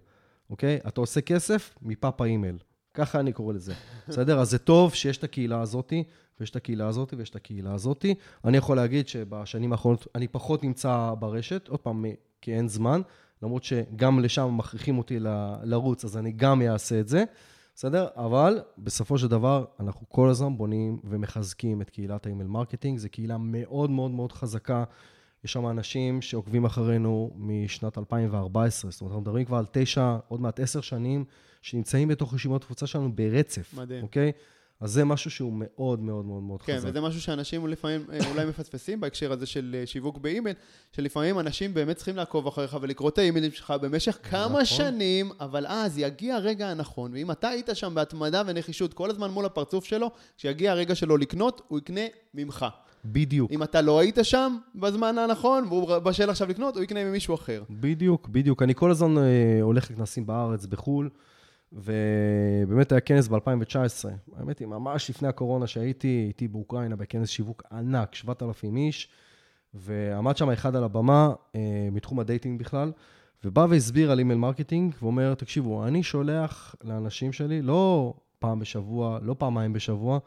[0.50, 0.78] אוקיי?
[0.88, 2.58] אתה עושה כסף מפאפה אימייל.
[2.96, 3.74] ככה אני קורא לזה,
[4.08, 4.40] בסדר?
[4.40, 6.04] אז זה טוב שיש את הקהילה הזאתי,
[6.40, 8.14] ויש את הקהילה הזאת ויש את הקהילה הזאתי.
[8.44, 12.04] אני יכול להגיד שבשנים האחרונות אני פחות נמצא ברשת, עוד פעם,
[12.40, 13.00] כי אין זמן,
[13.42, 15.18] למרות שגם לשם מכריחים אותי
[15.62, 17.24] לרוץ, אז אני גם אעשה את זה,
[17.74, 18.06] בסדר?
[18.16, 23.08] אבל בסופו של דבר, אנחנו כל הזמן בונים ומחזקים את קהילת ה email marketing, זו
[23.10, 24.84] קהילה מאוד מאוד מאוד חזקה.
[25.44, 30.40] יש שם אנשים שעוקבים אחרינו משנת 2014, זאת אומרת, אנחנו מדברים כבר על תשע, עוד
[30.40, 31.24] מעט עשר שנים,
[31.62, 33.74] שנמצאים בתוך רשימות תפוצה שלנו ברצף.
[33.74, 34.02] מדהים.
[34.02, 34.32] אוקיי?
[34.80, 36.82] אז זה משהו שהוא מאוד מאוד מאוד מאוד כן, חזק.
[36.82, 40.56] כן, וזה משהו שאנשים לפעמים אה, אולי מפספסים בהקשר הזה של אה, שיווק באימייל,
[40.92, 44.64] שלפעמים אנשים באמת צריכים לעקוב אחריך ולקרוא את האימיילים שלך במשך כמה נכון.
[44.64, 49.44] שנים, אבל אז יגיע הרגע הנכון, ואם אתה היית שם בהתמדה ונחישות כל הזמן מול
[49.44, 52.66] הפרצוף שלו, כשיגיע הרגע שלו לקנות, הוא יקנה ממך.
[53.12, 53.50] בדיוק.
[53.52, 57.62] אם אתה לא היית שם בזמן הנכון, והוא בשל עכשיו לקנות, הוא יקנה ממישהו אחר.
[57.70, 58.62] בדיוק, בדיוק.
[58.62, 61.10] אני כל הזמן אה, הולך לכנסים בארץ, בחו"ל.
[61.72, 68.14] ובאמת היה כנס ב-2019, האמת היא, ממש לפני הקורונה שהייתי, הייתי באוקראינה בכנס שיווק ענק,
[68.14, 69.08] 7,000 איש,
[69.74, 72.92] ועמד שם אחד על הבמה, אה, מתחום ה dating בכלל,
[73.44, 79.36] ובא והסביר על email marketing, ואומר, תקשיבו, אני שולח לאנשים שלי, לא פעם בשבוע, לא
[79.38, 80.18] פעמיים בשבוע,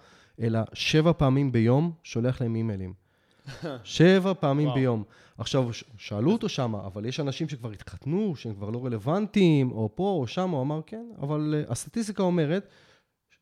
[0.42, 2.94] אלא שבע פעמים ביום, שולח להם אימיילים.
[3.84, 4.78] שבע פעמים וואו.
[4.78, 5.04] ביום.
[5.38, 10.18] עכשיו, שאלו אותו שמה, אבל יש אנשים שכבר התחתנו, שהם כבר לא רלוונטיים, או פה
[10.20, 12.68] או שם, הוא אמר, כן, אבל uh, הסטטיסטיקה אומרת,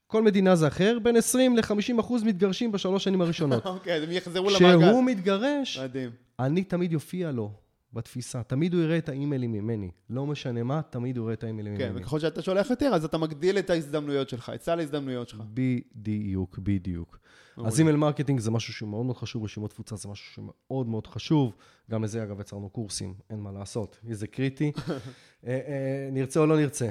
[0.07, 3.65] כל מדינה זה אחר, בין 20 ל-50 אחוז מתגרשים בשלוש שנים הראשונות.
[3.75, 4.87] אוקיי, אז הם יחזרו למעגל.
[4.87, 6.09] כשהוא מתגרש, מדהים.
[6.39, 7.51] אני תמיד יופיע לו.
[7.93, 8.43] בתפיסה.
[8.43, 9.91] תמיד הוא יראה את האימיילים ממני.
[10.09, 11.99] לא משנה מה, תמיד הוא יראה את האימיילים כן, ממני.
[11.99, 15.41] כן, וככל שאתה שולח יותר, אז אתה מגדיל את ההזדמנויות שלך, את סל ההזדמנויות שלך.
[15.53, 17.19] בדיוק, בדיוק.
[17.65, 21.07] אז email marketing זה משהו שהוא מאוד מאוד חשוב, רשימות תפוצה זה משהו שמאוד מאוד
[21.07, 21.55] חשוב.
[21.91, 23.99] גם לזה, אגב, יצרנו קורסים, אין מה לעשות.
[24.11, 24.71] זה קריטי.
[24.77, 24.99] אה,
[25.47, 26.89] אה, נרצה או לא נרצה.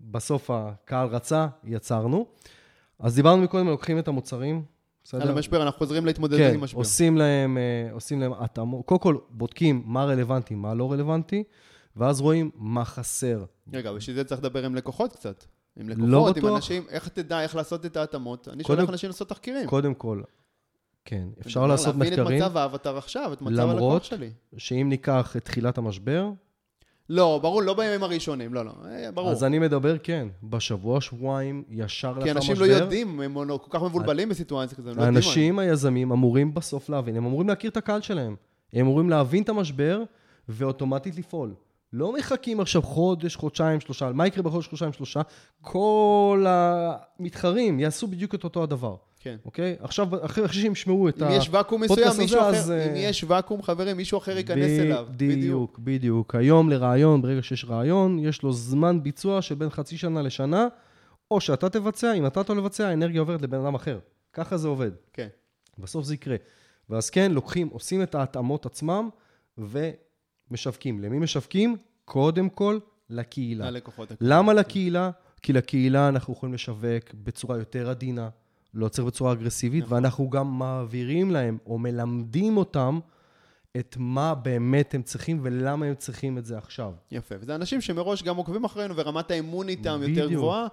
[0.00, 2.26] בסוף הקהל רצה, יצרנו.
[2.98, 4.64] אז דיברנו מקודם, לוקחים את המוצרים,
[5.08, 5.22] בסדר?
[5.22, 6.78] על המשבר, אנחנו חוזרים להתמודד כן, עם משבר.
[6.78, 8.86] עושים להם, אה, עושים להם התאמות.
[8.86, 11.44] קודם כל, בודקים מה רלוונטי, מה לא רלוונטי,
[11.96, 13.44] ואז רואים מה חסר.
[13.72, 15.44] רגע, בשביל זה צריך לדבר עם לקוחות קצת.
[15.76, 18.48] עם לקוחות, לא עם אנשים, איך תדע איך לעשות את ההתאמות?
[18.48, 19.66] אני שולח אנשים לעשות תחקירים.
[19.66, 20.22] קודם כל,
[21.04, 22.18] כן, אפשר לעשות מחקרים.
[22.18, 24.26] להבין את מצב האבטר עכשיו, את מצב הלקוח שלי.
[24.26, 26.30] למרות שאם ניקח את תחילת המשבר,
[27.08, 29.30] לא, ברור, לא בימים הראשונים, לא, לא, אה, ברור.
[29.30, 32.24] אז אני מדבר, כן, בשבוע, שבועיים, ישר לאחר משבר.
[32.24, 35.14] כי אנשים לא יודעים, הם לא כל כך מבולבלים בסיטואציה כזאת, הם לא יודעים.
[35.14, 38.36] האנשים, היזמים, אמורים בסוף להבין, הם אמורים להכיר את הקהל שלהם.
[38.72, 40.02] הם אמורים להבין את המשבר
[40.48, 41.54] ואוטומטית לפעול.
[41.92, 45.20] לא מחכים עכשיו חודש, חודשיים, שלושה, מה יקרה בחודש, חודשיים, שלושה?
[45.60, 48.94] כל המתחרים יעשו בדיוק את אותו הדבר.
[49.20, 49.36] כן.
[49.44, 49.76] אוקיי?
[49.80, 52.70] עכשיו, אחרי שהם ישמעו את הפודקאסט הזה, אם יש ואקום מסוים, מישהו אחר, אז...
[52.70, 55.06] אם יש ואקום, חברים, מישהו אחר ייכנס אליו.
[55.16, 56.34] בדיוק, בדיוק.
[56.34, 60.68] היום לרעיון, ברגע שיש רעיון, יש לו זמן ביצוע של בין חצי שנה לשנה,
[61.30, 63.98] או שאתה תבצע, אם אתה לא לבצע, האנרגיה עוברת לבן אדם אחר.
[64.32, 64.90] ככה זה עובד.
[65.12, 65.28] כן.
[65.78, 66.36] בסוף זה יקרה.
[66.90, 69.08] ואז כן, לוקחים, עושים את ההתאמות עצמם,
[69.58, 71.00] ומשווקים.
[71.00, 71.76] למי משווקים?
[72.04, 72.78] קודם כל,
[73.10, 73.70] לקהילה.
[73.70, 74.12] ללקוחות.
[74.20, 75.10] למה לקהילה?
[75.42, 78.28] כי לקהילה אנחנו יכולים לשווק בצורה יותר עדינה.
[78.74, 79.94] לא צריך בצורה אגרסיבית, נכון.
[79.94, 82.98] ואנחנו גם מעבירים להם או מלמדים אותם
[83.76, 86.92] את מה באמת הם צריכים ולמה הם צריכים את זה עכשיו.
[87.10, 90.18] יפה, וזה אנשים שמראש גם עוקבים אחרינו ורמת האמון איתם בדיוק.
[90.18, 90.66] יותר גבוהה.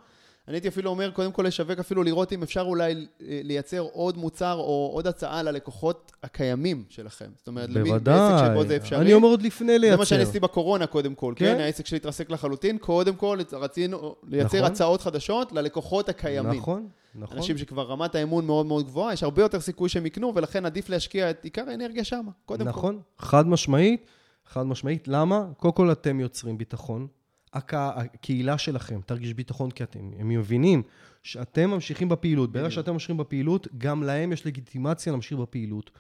[0.48, 4.18] אני הייתי אפילו אומר, קודם כל לשווק, אפילו לראות אם אפשר אולי אה, לייצר עוד
[4.18, 7.30] מוצר או עוד הצעה ללקוחות הקיימים שלכם.
[7.38, 9.02] זאת אומרת, למי בעסק שבו זה אפשרי.
[9.02, 9.96] אני אומר עוד לפני לייצר.
[9.96, 11.56] זה מה שאני עשיתי בקורונה קודם כל, כן?
[11.56, 11.62] כן?
[11.62, 12.78] העסק שלי התרסק לחלוטין.
[12.78, 14.72] קודם כל רצינו לייצר נכון.
[14.72, 16.60] הצעות חדשות ללקוחות הקיימים.
[16.60, 17.38] נכון, נכון.
[17.38, 20.90] אנשים שכבר רמת האמון מאוד מאוד גבוהה, יש הרבה יותר סיכוי שהם יקנו, ולכן עדיף
[20.90, 22.88] להשקיע את עיקר האנרגיה שם, קודם נכון, כל.
[22.88, 24.06] נכון, חד משמעית.
[24.48, 25.08] חד משמעית.
[25.08, 25.46] למה?
[25.58, 27.08] קודם כל אתם יוצרים ביטחון.
[27.56, 30.84] הקהילה שלכם תרגיש ביטחון, כי אתם, הם מבינים
[31.24, 32.52] שאתם ממשיכים בפעילות.
[32.52, 35.92] ברגע שאתם ממשיכים בפעילות, גם להם יש לגיטימציה להמשיך בפעילות.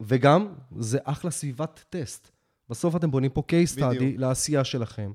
[0.00, 2.30] וגם, זה אחלה סביבת טסט.
[2.70, 5.12] בסוף אתם בונים פה case study לעשייה שלכם,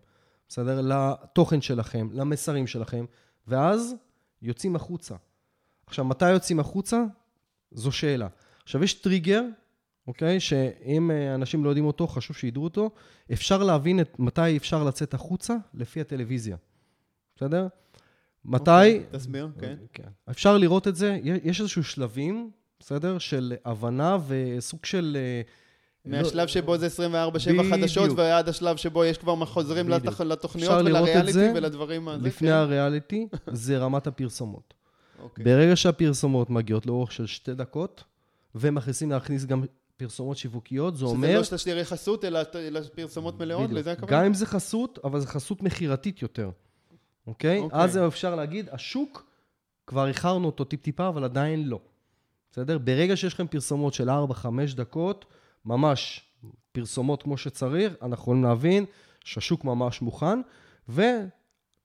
[0.49, 0.81] בסדר?
[0.81, 3.05] לתוכן שלכם, למסרים שלכם,
[3.47, 3.95] ואז
[4.41, 5.15] יוצאים החוצה.
[5.87, 7.03] עכשיו, מתי יוצאים החוצה?
[7.71, 8.27] זו שאלה.
[8.63, 9.41] עכשיו, יש טריגר
[10.07, 10.39] אוקיי?
[10.39, 12.89] שאם אה, אנשים לא יודעים אותו, חשוב שידעו אותו.
[13.33, 16.57] אפשר להבין את, מתי אפשר לצאת החוצה לפי הטלוויזיה,
[17.35, 17.67] בסדר?
[18.45, 18.71] מתי...
[18.71, 19.75] אוקיי, תסביר, כן.
[19.93, 20.09] כן.
[20.29, 23.17] אפשר לראות את זה, יש איזשהו שלבים, בסדר?
[23.17, 25.17] של הבנה וסוג של...
[25.19, 25.41] אה,
[26.05, 30.21] מהשלב שבו זה 24-7 חדשות, ועד השלב שבו יש כבר חוזרים לתוכ...
[30.21, 32.07] לתוכניות ולריאליטי ולדברים.
[32.21, 32.53] לפני כן.
[32.53, 34.73] הריאליטי, זה רמת הפרסומות.
[34.73, 35.21] Okay.
[35.21, 35.45] אוקיי.
[35.45, 38.03] ברגע שהפרסומות מגיעות לאורך של שתי דקות,
[38.55, 39.63] ומכניסים להכניס גם
[39.97, 41.43] פרסומות שיווקיות, זה אומר...
[41.43, 42.39] שזה לא תשדירי חסות, אלא
[42.95, 44.11] פרסומות מלאות, לזה הכוונה?
[44.11, 46.49] גם אם זה חסות, אבל זה חסות מכירתית יותר,
[47.27, 47.59] אוקיי?
[47.59, 47.79] אוקיי.
[47.79, 49.25] אז אפשר להגיד, השוק,
[49.87, 51.79] כבר איחרנו אותו טיפ-טיפה, אבל עדיין לא.
[52.51, 52.77] בסדר?
[52.77, 54.13] ברגע שיש לכם פרסומות של 4-5
[54.75, 55.25] דקות,
[55.65, 56.21] ממש
[56.71, 58.85] פרסומות כמו שצריך, אנחנו יכולים להבין
[59.23, 60.39] שהשוק ממש מוכן,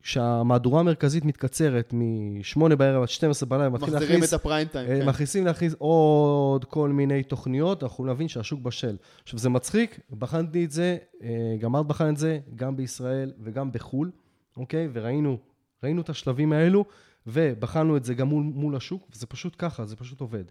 [0.00, 4.02] וכשהמהדורה המרכזית מתקצרת מ-8 בערב עד 12 בלילה, מתחיל להכניס...
[4.02, 5.08] מחזירים את הפריים טיים, אה, כן.
[5.08, 8.96] מכניסים להכניס עוד כל מיני תוכניות, אנחנו נבין שהשוק בשל.
[9.22, 13.72] עכשיו, זה מצחיק, בחנתי את זה, אה, גם את בחנת את זה, גם בישראל וגם
[13.72, 14.10] בחו"ל,
[14.56, 14.88] אוקיי?
[14.92, 15.38] וראינו
[15.82, 16.84] ראינו את השלבים האלו,
[17.26, 20.44] ובחנו את זה גם מול, מול השוק, וזה פשוט ככה, זה פשוט עובד.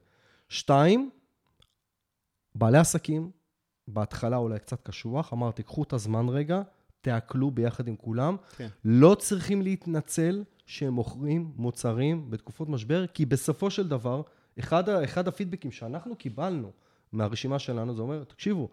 [0.49, 1.09] שתיים,
[2.55, 3.31] בעלי עסקים,
[3.87, 6.61] בהתחלה אולי קצת קשוח, אמרתי, קחו את הזמן רגע,
[7.01, 8.35] תעכלו ביחד עם כולם.
[8.57, 8.67] כן.
[8.85, 14.21] לא צריכים להתנצל שהם מוכרים מוצרים בתקופות משבר, כי בסופו של דבר,
[14.59, 16.71] אחד, אחד הפידבקים שאנחנו קיבלנו
[17.11, 18.69] מהרשימה שלנו, זה אומר, תקשיבו,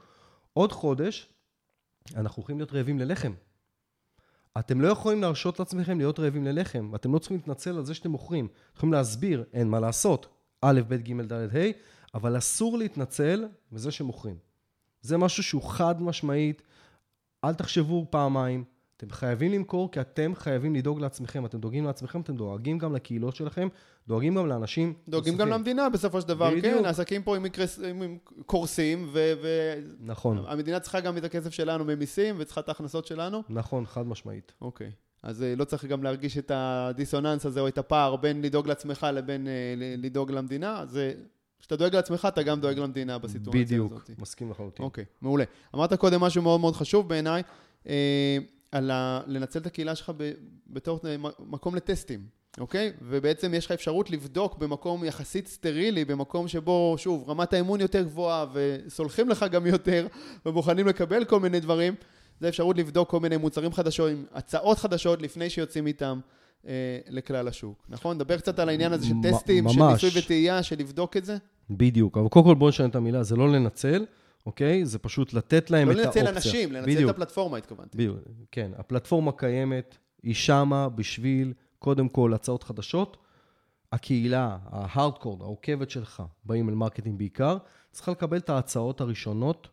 [0.52, 1.32] עוד חודש
[2.16, 3.32] אנחנו הולכים להיות רעבים ללחם.
[4.58, 8.10] אתם לא יכולים להרשות לעצמכם להיות רעבים ללחם, ואתם לא צריכים להתנצל על זה שאתם
[8.10, 8.48] מוכרים.
[8.76, 10.26] יכולים להסביר, אין מה לעשות,
[10.60, 11.70] א', ב', ג', ד', ה',
[12.14, 14.36] אבל אסור להתנצל בזה שמוכרים.
[15.00, 16.62] זה משהו שהוא חד משמעית,
[17.46, 18.64] אל תחשבו פעמיים,
[18.96, 21.46] אתם חייבים למכור כי אתם חייבים לדאוג לעצמכם.
[21.46, 23.68] אתם דואגים לעצמכם, אתם דואגים גם לקהילות שלכם,
[24.08, 25.52] דואגים גם לאנשים דואגים נוספים.
[25.52, 26.64] גם למדינה בסופו של דבר, בדיוק.
[26.64, 29.32] כן, העסקים פה הם, יקרס, הם קורסים, ו...
[29.42, 29.74] ו...
[30.00, 30.44] נכון.
[30.46, 33.42] המדינה צריכה גם את הכסף שלנו ממיסים, וצריכה את ההכנסות שלנו.
[33.48, 34.52] נכון, חד משמעית.
[34.60, 34.90] אוקיי.
[35.22, 39.06] אז אה, לא צריך גם להרגיש את הדיסוננס הזה, או את הפער בין לדאוג לעצמך
[39.12, 40.82] לבין אה, לדאוג למדינה.
[40.86, 41.14] זה
[41.60, 44.04] כשאתה דואג לעצמך, אתה גם דואג למדינה בסיטואציה בדיוק, הזאת.
[44.04, 44.84] בדיוק, מסכים לחלוטין.
[44.84, 45.44] אוקיי, מעולה.
[45.74, 47.42] אמרת קודם משהו מאוד מאוד חשוב בעיניי,
[47.88, 48.38] אה,
[48.72, 49.20] על ה...
[49.26, 50.32] לנצל את הקהילה שלך ב...
[50.66, 52.26] בתור אה, מקום לטסטים,
[52.58, 52.92] אוקיי?
[53.02, 58.46] ובעצם יש לך אפשרות לבדוק במקום יחסית סטרילי, במקום שבו, שוב, רמת האמון יותר גבוהה,
[58.52, 60.06] וסולחים לך גם יותר,
[60.46, 61.94] ומוכנים לקבל כל מיני דברים.
[62.40, 66.20] זה אפשרות לבדוק כל מיני מוצרים חדשים, הצעות חדשות, לפני שיוצאים איתם.
[66.66, 68.18] אה, לכלל השוק, נכון?
[68.18, 69.74] דבר קצת על העניין הזה של טסטים, ממש.
[69.74, 71.36] של ניסוי וטעייה, של לבדוק את זה.
[71.70, 74.04] בדיוק, אבל קודם כל בואו נשנה את המילה, זה לא לנצל,
[74.46, 74.84] אוקיי?
[74.84, 76.22] זה פשוט לתת להם לא את האופציה.
[76.22, 77.10] לא לנצל אנשים, לנצל בדיוק.
[77.10, 77.98] את הפלטפורמה, התכוונתי.
[77.98, 78.18] בדיוק,
[78.52, 78.70] כן.
[78.76, 83.16] הפלטפורמה קיימת, היא שמה בשביל, קודם כל, הצעות חדשות.
[83.92, 87.56] הקהילה, ההארדקורד, העוקבת שלך, ב email marketing בעיקר,
[87.92, 89.68] צריכה לקבל את ההצעות הראשונות,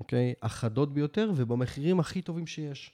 [0.00, 0.34] אוקיי?
[0.42, 2.92] החדות ביותר ובמחירים הכי טובים שיש.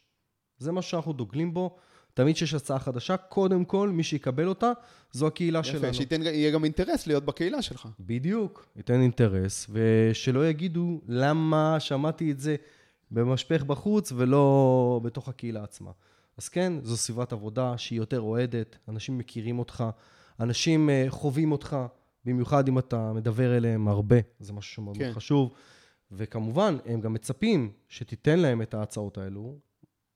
[0.58, 1.76] זה מה שאנחנו דוגלים בו.
[2.14, 4.72] תמיד כשיש הצעה חדשה, קודם כל, מי שיקבל אותה,
[5.12, 5.86] זו הקהילה יפה, שלנו.
[5.86, 7.88] יפה, שיהיה גם אינטרס להיות בקהילה שלך.
[8.00, 12.56] בדיוק, ייתן אינטרס, ושלא יגידו למה שמעתי את זה
[13.10, 15.90] במשפך בחוץ ולא בתוך הקהילה עצמה.
[16.38, 19.84] אז כן, זו סביבת עבודה שהיא יותר אוהדת, אנשים מכירים אותך,
[20.40, 21.76] אנשים אה, חווים אותך,
[22.24, 25.12] במיוחד אם אתה מדבר אליהם הרבה, זה משהו שמאוד כן.
[25.12, 25.52] חשוב.
[26.12, 29.58] וכמובן, הם גם מצפים שתיתן להם את ההצעות האלו,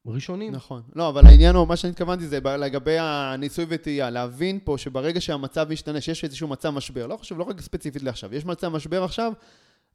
[0.07, 0.53] ראשונים.
[0.53, 0.83] נכון.
[0.95, 5.67] לא, אבל העניין הוא, מה שאני התכוונתי זה לגבי הניסוי וטעייה, להבין פה שברגע שהמצב
[5.71, 9.33] משתנה, שיש איזשהו מצב משבר, לא חשוב, לא רק ספציפית לעכשיו, יש מצב משבר עכשיו,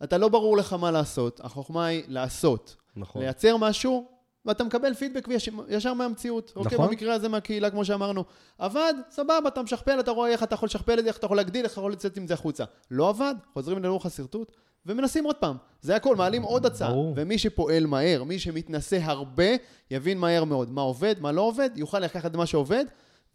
[0.04, 2.76] אתה לא ברור לך מה לעשות, החוכמה היא לעשות.
[2.96, 3.22] נכון.
[3.22, 4.08] לייצר משהו,
[4.46, 5.28] ואתה מקבל פידבק
[5.70, 6.54] ישר מהמציאות.
[6.56, 6.66] אוקיי?
[6.66, 6.86] נכון.
[6.86, 8.24] אוקיי, במקרה הזה מהקהילה, כמו שאמרנו.
[8.58, 11.38] עבד, סבבה, אתה משכפל, אתה רואה איך אתה יכול לשכפל את זה, איך אתה יכול
[11.38, 12.64] להגדיל, איך אתה יכול לצאת עם זה החוצה.
[12.92, 14.52] לא עבד, חוזרים ללוח השרטוט.
[14.86, 15.58] ומנסים עוד פעם.
[15.82, 16.90] זה הכל, מעלים עוד הצעה.
[16.90, 17.14] ברור.
[17.18, 19.46] ומי שפועל מהר, מי שמתנסה הרבה,
[19.92, 22.86] יבין מהר מאוד מה עובד, מה לא עובד, יוכל לקחת מה שעובד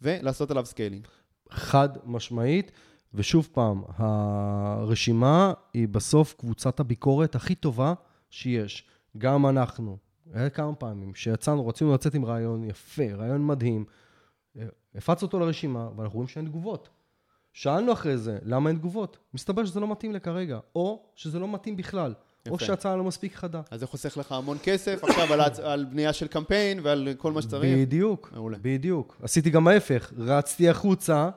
[0.01, 1.07] ולעשות עליו scaling.
[1.51, 2.71] חד משמעית,
[3.13, 7.93] ושוב פעם, הרשימה היא בסוף קבוצת הביקורת הכי טובה
[8.29, 8.87] שיש.
[9.17, 9.97] גם אנחנו,
[10.33, 13.85] היה כמה פעמים שיצאנו, רצינו לצאת עם רעיון יפה, רעיון מדהים,
[14.95, 16.89] הפצנו אותו לרשימה, ואנחנו רואים שאין תגובות.
[17.55, 19.17] שאלנו אחרי זה, למה אין תגובות?
[19.33, 22.13] מסתבר שזה לא מתאים לכרגע, או שזה לא מתאים בכלל,
[22.45, 22.55] יפה.
[22.55, 23.61] או שההצעה לא מספיק חדה.
[23.71, 27.41] אז זה חוסך לך המון כסף עכשיו על, על בנייה של קמפיין ועל כל מה
[27.41, 27.77] שצריך.
[27.77, 28.57] בדיוק, מעולה.
[28.61, 29.17] בדיוק.
[29.23, 31.29] עשיתי גם ההפך, רצתי החוצה,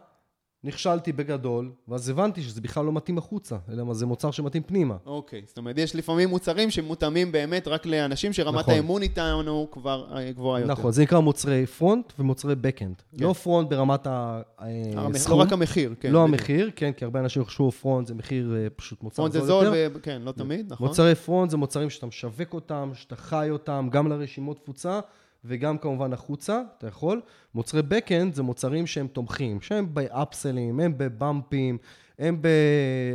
[0.68, 4.96] נכשלתי בגדול, ואז הבנתי שזה בכלל לא מתאים החוצה, אלא מה, זה מוצר שמתאים פנימה.
[5.06, 8.74] אוקיי, זאת אומרת, יש לפעמים מוצרים שמותאמים באמת רק לאנשים שרמת נכון.
[8.74, 10.72] האמון איתנו כבר אה, גבוהה יותר.
[10.72, 13.02] נכון, זה נקרא מוצרי front ומוצרי backend.
[13.18, 13.24] כן.
[13.24, 16.10] לא front ברמת המח- לא הסכום, רק המחיר, כן.
[16.12, 16.40] לא בדיוק.
[16.40, 19.64] המחיר, כן, כי הרבה אנשים יחשבו front זה מחיר אה, פשוט מוצר front זה זול
[19.64, 19.98] זול, יותר.
[19.98, 20.86] ו- כן, לא תמיד, נכון.
[20.88, 25.00] מוצרי front זה מוצרים שאתה משווק אותם, שאתה חי אותם, גם לרשימות תפוצה
[25.48, 27.20] וגם כמובן החוצה, אתה יכול.
[27.54, 31.78] מוצרי backend זה מוצרים שהם תומכים, שהם ב upsell ים, הם ב bump ים,
[32.18, 32.48] הם ב...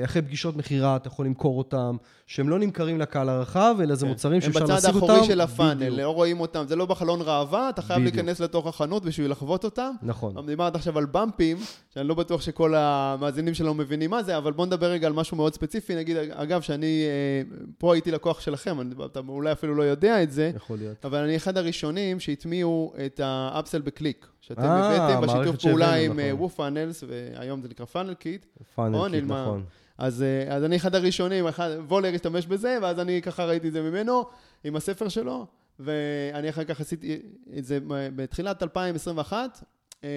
[0.03, 4.11] אחרי פגישות מכירה, אתה יכול למכור אותם, שהם לא נמכרים לקהל הרחב, אלא זה כן.
[4.11, 5.13] מוצרים שאפשר הם להשיג בצד אותם.
[5.13, 5.89] האחורי של ה funnel.
[6.01, 8.15] לא רואים אותם, זה לא בחלון ראווה, אתה חייב בדיוק.
[8.15, 9.91] להיכנס לתוך החנות בשביל לחוות אותם.
[10.03, 10.45] נכון.
[10.45, 11.57] דיברת עכשיו על bump ים,
[11.93, 15.37] שאני לא בטוח שכל המאזינים שלנו מבינים מה זה, אבל בוא נדבר רגע על משהו
[15.37, 15.95] מאוד ספציפי.
[15.95, 20.51] נגיד, אגב, שאני אה, פה הייתי לקוח שלכם, אתה אולי אפילו לא יודע את זה,
[20.55, 21.05] יכול להיות.
[21.05, 24.32] אבל אני אחד הראשונים שהטמיעו את ה upsell בקליק.
[24.47, 26.41] שאתם אה, הבאתם בשיתוף פעולה עם אה, נכון.
[26.41, 28.45] WooFunnels, והיום זה נקרא FunnelKit.
[28.75, 29.23] FunnelKit.
[29.23, 29.63] נכון.
[29.97, 33.73] אז, אה, אז אני אחד הראשונים, אחד, וולר השתמש בזה, ואז אני ככה ראיתי את
[33.73, 34.25] זה ממנו,
[34.63, 35.45] עם הספר שלו,
[35.79, 37.19] ואני אחר כך עשיתי
[37.57, 39.63] את זה בתחילת 2021.
[40.03, 40.09] אה,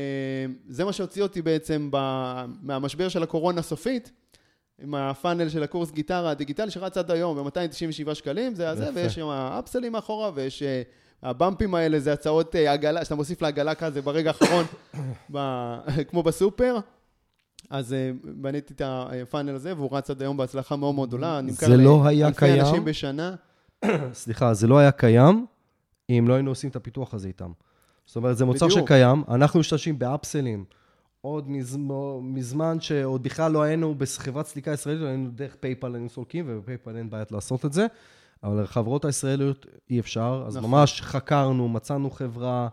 [0.68, 1.96] זה מה שהוציא אותי בעצם ב,
[2.62, 4.12] מהמשבר של הקורונה הסופית,
[4.82, 8.90] עם ה funnel של הקורס גיטרה הדיגיטלי שרץ עד היום ב-297 שקלים, זה הזה.
[8.94, 10.62] ויש שם upsell ים מאחורה, ויש...
[11.22, 14.64] ה bump ים האלה זה הצעות אה, עגלה, שאתה מוסיף לעגלה כזה ברגע האחרון,
[15.32, 16.78] ב- כמו בסופר.
[17.70, 21.40] אז אה, בניתי את ה funnel הזה, והוא רץ עד היום בהצלחה מאוד מאוד גדולה.
[21.40, 22.60] נמכר זה לא היה לאלפי?
[22.60, 23.34] אנשים בשנה.
[24.12, 25.46] סליחה, זה לא היה קיים
[26.10, 27.50] אם לא היינו עושים את הפיתוח הזה איתם.
[28.06, 28.80] זאת אומרת, זה מוצר בדיוק.
[28.80, 30.64] שקיים, אנחנו משתמשים ב upsell ים.
[31.20, 36.44] עוד מזמן, מזמן שעוד בכלל לא היינו בחברת סליקה ישראלית, היינו דרך PayPal היינו סולקים,
[36.48, 37.86] וב PayPal אין בעיית לעשות את זה,
[38.46, 40.70] אבל לחברות הישראליות אי אפשר, אז נכון.
[40.70, 42.68] ממש חקרנו, מצאנו חברה,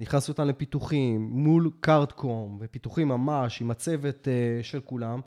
[0.00, 5.20] נכנסנו אותם לפיתוחים, מול Cardcom, ופיתוחים ממש עם הצוות אה, של כולם,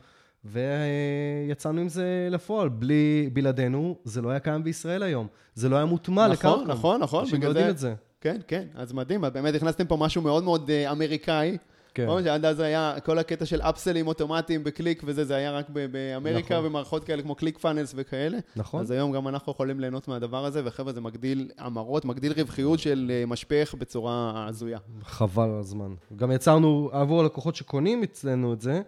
[0.44, 2.68] ויצאנו עם זה לפועל.
[2.68, 5.26] בלי, בלעדינו, זה לא היה קיים בישראל היום.
[5.54, 6.70] זה לא היה מוטמע נכון, ל Cardcom.
[6.70, 7.94] נכון, נכון, אנשים בגלל לא יודעים זה- את זה.
[8.20, 11.56] כן, כן, אז מדהים, באמת הכנסתם פה משהו מאוד מאוד אה, אמריקאי.
[11.94, 12.06] כן.
[12.06, 15.70] נכון, שעד אז היה כל הקטע של upsell ים אוטומטיים בקליק וזה, זה היה רק
[15.70, 16.66] באמריקה נכון.
[16.66, 18.38] ומערכות כאלה כמו ClickFunnels וכאלה.
[18.56, 18.80] נכון.
[18.80, 23.10] אז היום גם אנחנו יכולים ליהנות מהדבר הזה, וחבר'ה, זה מגדיל המרות, מגדיל רווחיות של
[23.14, 24.78] אה, משפך בצורה הזויה.
[25.02, 25.94] חבל על הזמן.
[26.16, 28.82] גם יצרנו, עבור הלקוחות שקונים אצלנו את זה,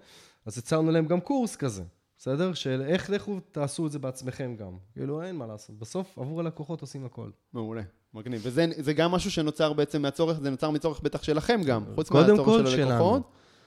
[0.46, 1.82] אז יצרנו להם גם קורס כזה,
[2.18, 2.54] בסדר?
[2.54, 4.72] של איך לכו תעשו את זה בעצמכם גם.
[4.92, 5.78] כאילו, אין מה לעשות.
[5.78, 7.30] בסוף, עבור הלקוחות עושים הכל.
[7.52, 7.82] מעולה,
[8.16, 8.40] מגניב.
[8.44, 12.30] וזה זה גם משהו שנוצר בעצם מהצורך, זה נוצר מצורך בטח שלכם גם, חוץ קודם
[12.30, 12.92] מהצורך כל של שלנו.
[12.92, 13.22] הלקוחות.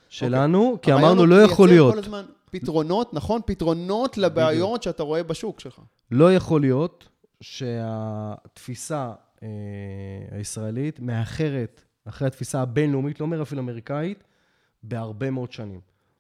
[0.10, 1.94] שלנו, כי הרעיון אמרנו, הוא לא יכול להיות.
[1.94, 3.42] כל הזמן פתרונות, נכון?
[3.46, 5.82] פתרונות לבעיות שאתה רואה בשוק שלך.
[6.12, 7.10] לא יכול להיות
[7.42, 9.12] שהתפיסה
[9.44, 9.48] אה,
[10.32, 14.24] הישראלית מאחרת אחרי התפיסה הבינלאומית, לא אומר אפילו אמריקאית,
[14.84, 15.80] בהרבה מאוד שנים,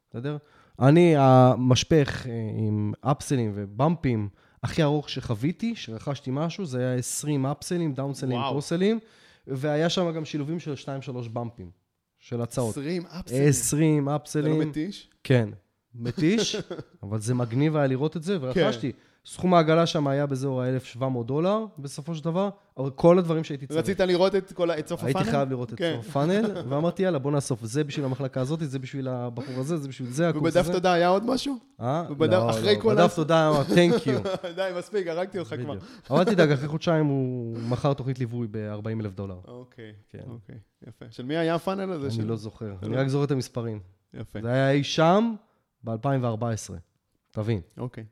[0.09, 0.37] בסדר?
[0.79, 4.29] אני, המשפך אה, עם אפסלים ובמפים
[4.63, 8.51] הכי ארוך שחוויתי, שרכשתי משהו, זה היה 20 אפסלים, דאונסלים, וואו.
[8.51, 8.99] קרוסלים,
[9.47, 10.87] והיה שם גם שילובים של 2-3
[11.33, 11.71] במפים,
[12.19, 12.71] של הצעות.
[12.71, 13.47] 20 אפסלים.
[13.49, 14.69] 20 זה לא אפסלים.
[14.69, 15.09] מתיש?
[15.23, 15.49] כן,
[15.99, 16.55] מתיש,
[17.03, 18.45] אבל זה מגניב היה לראות את זה, כן.
[18.45, 18.91] ורכשתי.
[19.25, 23.79] סכום העגלה שם היה באזור ה-1,700 דולר בסופו של דבר, אבל כל הדברים שהייתי צריך.
[23.79, 25.17] רצית לראות את כל את סוף הפאנל?
[25.17, 25.93] הייתי חייב לראות את כן.
[25.97, 29.87] סוף הפאנל, ואמרתי, יאללה, בוא נאסוף, זה בשביל המחלקה הזאת, זה בשביל הבחור הזה, זה
[29.87, 30.59] בשביל זה, הקורס הזה.
[30.59, 31.55] ובדף תודה היה עוד משהו?
[31.81, 32.03] אה?
[32.19, 34.19] לא, אחרי לא, כל בדף תודה, אמר, תנק יו.
[34.55, 35.75] די, מספיק, הרגתי אותך כבר.
[36.09, 39.37] אבל תדאג, אחרי חודשיים הוא מכר תוכנית ליווי ב-40 אלף דולר.
[39.47, 40.23] אוקיי, כן.
[40.29, 40.55] אוקיי,
[40.87, 41.05] יפה.
[41.09, 42.21] של מי היה הפאנל הזה?
[42.21, 43.79] אני לא זוכר, אני לא- רק זוכר את המספרים.
[44.13, 45.33] יפה, זה היה אי שם
[45.83, 46.73] ב-2014,
[47.31, 47.61] תבין.
[47.77, 48.03] אוקיי.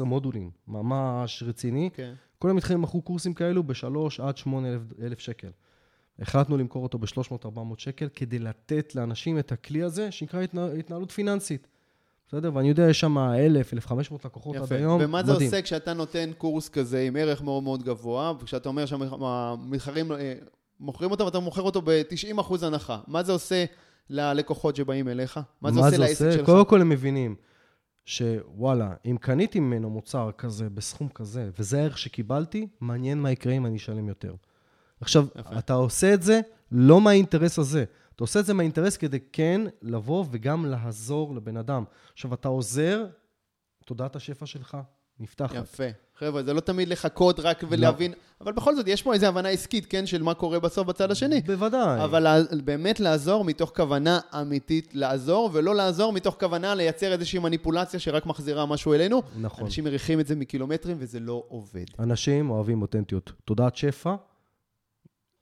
[0.00, 2.14] 10-12 מודולים, ממש רציני, כן.
[2.38, 5.50] כל המתחרים מכרו קורסים כאלו בשלוש עד שמונה אלף, אלף שקל.
[6.18, 11.66] החלטנו למכור אותו ב-300-400 שקל כדי לתת לאנשים את הכלי הזה שנקרא התנה, התנהלות פיננסית.
[12.28, 12.50] בסדר?
[12.54, 15.00] ואני יודע, יש שם 1,000, 1,500 לקוחות עד היום.
[15.04, 15.46] ומה זה מדהים.
[15.46, 20.34] עושה כשאתה נותן קורס כזה עם ערך מאוד מאוד גבוה, וכשאתה אומר שהמתחרים אה,
[20.80, 23.64] מוכרים אותו ואתה מוכר אותו ב-90% הנחה, מה זה עושה
[24.10, 25.40] ללקוחות שבאים אליך?
[25.60, 26.46] מה זה עושה לעסק שלך?
[26.46, 27.36] קודם כל הם מבינים
[28.04, 33.66] שוואלה, אם קניתי ממנו מוצר כזה בסכום כזה, וזה הערך שקיבלתי, מעניין מה יקרה אם
[33.66, 34.34] אני אשלם יותר.
[35.00, 35.58] עכשיו, יפה.
[35.58, 36.40] אתה עושה את זה
[36.72, 37.84] לא מהאינטרס הזה.
[38.14, 41.84] אתה עושה את זה מהאינטרס כדי כן לבוא וגם לעזור לבן אדם.
[42.12, 43.06] עכשיו, אתה עוזר,
[43.84, 44.76] תודעת השפע שלך
[45.22, 45.56] נפתחת.
[45.56, 45.84] יפה.
[46.18, 49.86] חבר'ה, זה לא תמיד לחכות רק ולהבין, אבל בכל זאת, יש פה איזו הבנה עסקית,
[49.86, 51.40] כן, של מה קורה בסוף בצד השני.
[51.40, 52.04] בוודאי.
[52.04, 58.26] אבל באמת לעזור מתוך כוונה אמיתית לעזור, ולא לעזור מתוך כוונה לייצר איזושהי מניפולציה שרק
[58.26, 59.22] מחזירה משהו אלינו.
[59.40, 59.64] נכון.
[59.64, 61.84] אנשים מריחים את זה מקילומטרים וזה לא עובד.
[61.98, 63.32] אנשים אוהבים אותנטיות.
[63.44, 64.14] תודעת שפע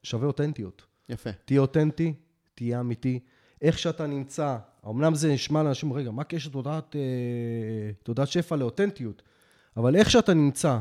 [0.02, 0.82] שווה אותנטיות.
[1.08, 1.30] יפה.
[1.44, 2.14] תהיה אותנטי,
[2.54, 3.20] תהיה אמיתי.
[3.62, 4.56] איך שאתה נמצא,
[4.88, 7.00] אמנם זה נשמע לאנשים, רגע, מה הקשר תודעת, אה,
[8.02, 9.22] תודעת שפע לאותנטיות?
[9.76, 10.78] אבל איך שאתה נמצא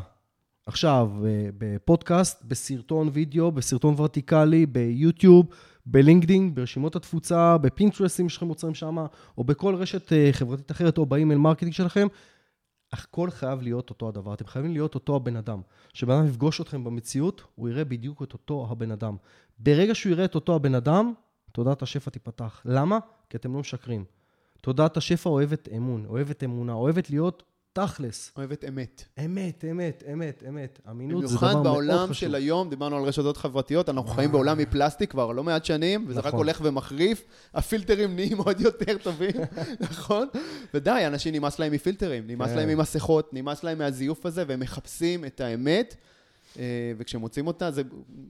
[0.65, 5.45] עכשיו אה, בפודקאסט, בסרטון וידאו, בסרטון ורטיקלי, ב YouTube,
[5.85, 8.97] ב LinkedIn, ברשימות התפוצה, ב Pinterest יש לכם מוצרים שם,
[9.37, 12.07] או בכל רשת אה, חברתית אחרת, או ב email marketing שלכם,
[12.93, 14.33] הכל חייב להיות אותו הדבר.
[14.33, 15.61] אתם חייבים להיות אותו הבן אדם.
[15.93, 19.15] כשבן אדם יפגוש אתכם במציאות, הוא יראה בדיוק את אותו הבן אדם.
[19.59, 21.13] ברגע שהוא יראה את אותו הבן אדם,
[21.51, 22.61] תודעת השפע תיפתח.
[22.65, 22.99] למה?
[23.29, 24.05] כי אתם לא משקרים.
[24.61, 28.31] תודעת השפע אוהבת אמון, אוהבת אמונה, אוהבת להיות תכלס.
[28.37, 29.03] אוהבת אמת.
[29.25, 30.79] אמת, אמת, אמת, אמת.
[30.89, 32.13] אמינות זה במיוחד דבר מאוד בעולם חשוב.
[32.13, 36.19] של היום, דיברנו על רשתות חברתיות, אנחנו חיים בעולם מפלסטיק כבר לא מעט שנים, וזה
[36.19, 36.37] רק נכון.
[36.37, 39.31] הולך ומחריף, הפילטרים נהיים עוד יותר טובים,
[39.91, 40.27] נכון?
[40.73, 42.55] ודי, אנשים נמאס להם מפילטרים, נמאס כן.
[42.55, 45.95] להם ממסכות, נמאס להם מהזיוף הזה, והם מחפשים את האמת,
[46.59, 47.81] אה, וכשמוצאים אותה זה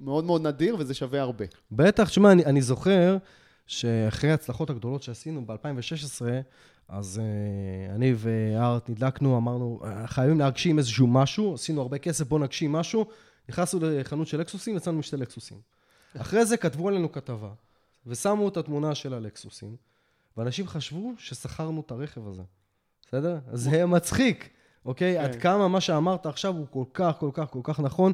[0.02, 1.46] מאוד מאוד נדיר וזה שווה הרבה.
[1.72, 3.18] בטח, תשמע, אני, אני זוכר
[3.68, 6.22] שאחרי ההצלחות הגדולות שעשינו ב-2016,
[6.90, 12.44] אז uh, אני והארט נדלקנו, אמרנו, "אה, חייבים להגשים איזשהו משהו, עשינו הרבה כסף, בואו
[12.44, 13.06] נגשים משהו.
[13.50, 15.58] נכנסנו לחנות של לקסוסים, יצאנו עם שתי לקסוסים.
[16.18, 17.50] אחרי זה כתבו עלינו כתבה,
[18.08, 19.76] ושמו את התמונה של הלקסוסים,
[20.38, 22.44] ואנשים חשבו ששכרנו את הרכב הזה.
[23.08, 23.40] בסדר?
[23.54, 24.50] זה מצחיק,
[24.86, 25.18] אוקיי?
[25.18, 25.24] כן.
[25.24, 28.14] עד כמה מה שאמרת עכשיו הוא כל כך, כל כך, כל כך נכון,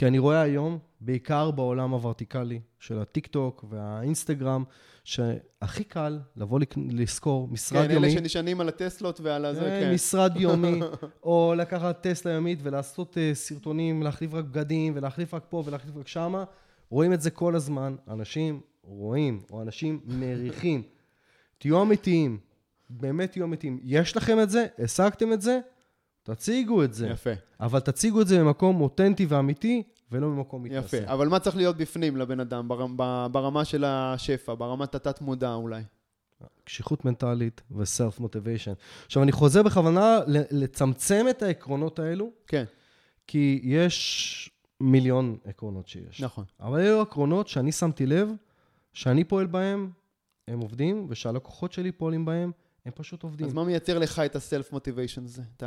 [0.00, 4.64] כי אני רואה היום, בעיקר בעולם הוורטיקלי של הטיק טוק והאינסטגרם,
[5.04, 8.06] שהכי קל לבוא לק- לשכור משרד כן, יומי.
[8.06, 9.94] אלה שנשענים על הטסלות ועל הזה, אה, כן.
[9.94, 10.80] משרד יומי,
[11.22, 16.08] או לקחת טסלה יומית ולעשות אה, סרטונים, להחליף רק בגדים, ולהחליף רק פה ולהחליף רק
[16.08, 16.44] שמה.
[16.90, 17.96] רואים את זה כל הזמן.
[18.08, 20.82] אנשים רואים, או אנשים מריחים.
[21.58, 22.38] תהיו אמיתיים,
[22.90, 23.80] באמת תהיו אמיתיים.
[23.82, 25.60] יש לכם את זה, השגתם את זה,
[26.22, 27.08] תציגו את זה.
[27.08, 27.30] יפה,
[27.60, 30.78] אבל תציגו את זה במקום אותנטי ואמיתי, ולא במקום יפה.
[30.78, 31.12] מתנשא.
[31.12, 32.68] אבל מה צריך להיות בפנים לבן אדם,
[33.32, 35.82] ברמה של השפע, ברמת התת-מודע אולי?
[36.64, 38.72] קשיחות מנטלית וסלף מוטיביישן.
[39.06, 40.18] עכשיו, אני חוזר בכוונה
[40.50, 42.64] לצמצם את העקרונות האלו, כן,
[43.26, 46.20] כי יש מיליון עקרונות שיש.
[46.20, 46.44] נכון.
[46.60, 48.28] אבל אלו עקרונות שאני שמתי לב,
[48.92, 49.90] שאני פועל בהם,
[50.48, 52.52] הם עובדים, ושהלקוחות שלי פועלים בהם,
[52.84, 53.46] הם פשוט עובדים.
[53.46, 55.42] אז מה מייצר לך את הסלף מוטיביישן הזה?
[55.56, 55.62] את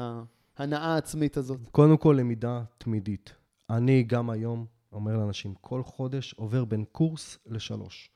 [0.57, 1.59] ההנאה העצמית הזאת?
[1.71, 3.33] קודם כל, למידה תמידית.
[3.69, 8.09] אני גם היום אומר לאנשים, כל חודש עובר בין קורס לשלוש.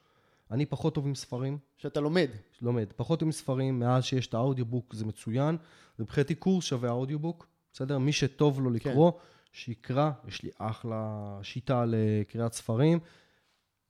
[0.52, 2.30] אני פחות טוב עם ספרים, שאתה לומד.
[2.62, 2.86] לומד.
[2.96, 5.58] פחות עם ספרים, מאז שיש את האודיובוק זה מצוין.
[6.00, 7.98] מבחינתי קורס שווה האודיובוק, בסדר?
[7.98, 9.12] מי שטוב לו לקרוא,
[9.52, 10.12] שיקרא.
[10.28, 13.00] יש לי אחלה שיטה לקריאת ספרים.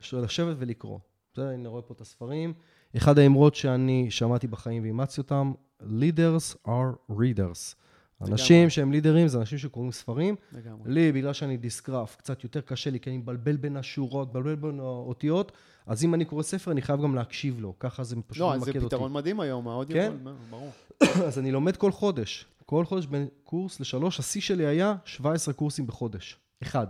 [0.02, 1.00] יש לו לשבת ולקרוא.
[1.34, 1.54] בסדר?
[1.54, 2.54] אני רואה פה את הספרים.
[2.98, 7.76] אחד האמרות שאני שמעתי בחיים ואימצתי אותם, leaders are readers.
[8.22, 10.36] אנשים שהם לידרים זה אנשים שקוראים ספרים.
[10.52, 10.94] לגמרי.
[10.94, 14.80] לי, בגלל שאני דיסקרף, קצת יותר קשה לי, כי אני מבלבל בין השורות, מבלבל בין
[14.80, 15.52] האותיות,
[15.86, 18.72] אז אם אני קורא ספר, אני חייב גם להקשיב לו, ככה זה פשוט לא, ממקד
[18.72, 18.86] זה אותי.
[18.86, 20.14] פתרון מדהים היום, האודיו כן?
[20.50, 20.72] ברור.
[21.28, 22.46] אז אני לומד כל חודש.
[22.66, 26.88] כל חודש בין קורס לשלוש, השיא שלי היה 17 קורסים בחודש, אחד.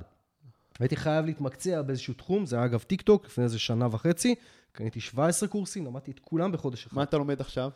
[0.79, 4.35] הייתי חייב להתמקצע באיזשהו תחום, זה היה אגב טיק טוק, לפני איזה שנה וחצי,
[4.71, 6.95] קניתי 17 קורסים, למדתי את כולם בחודש אחד.
[6.95, 7.69] מה אתה לומד עכשיו?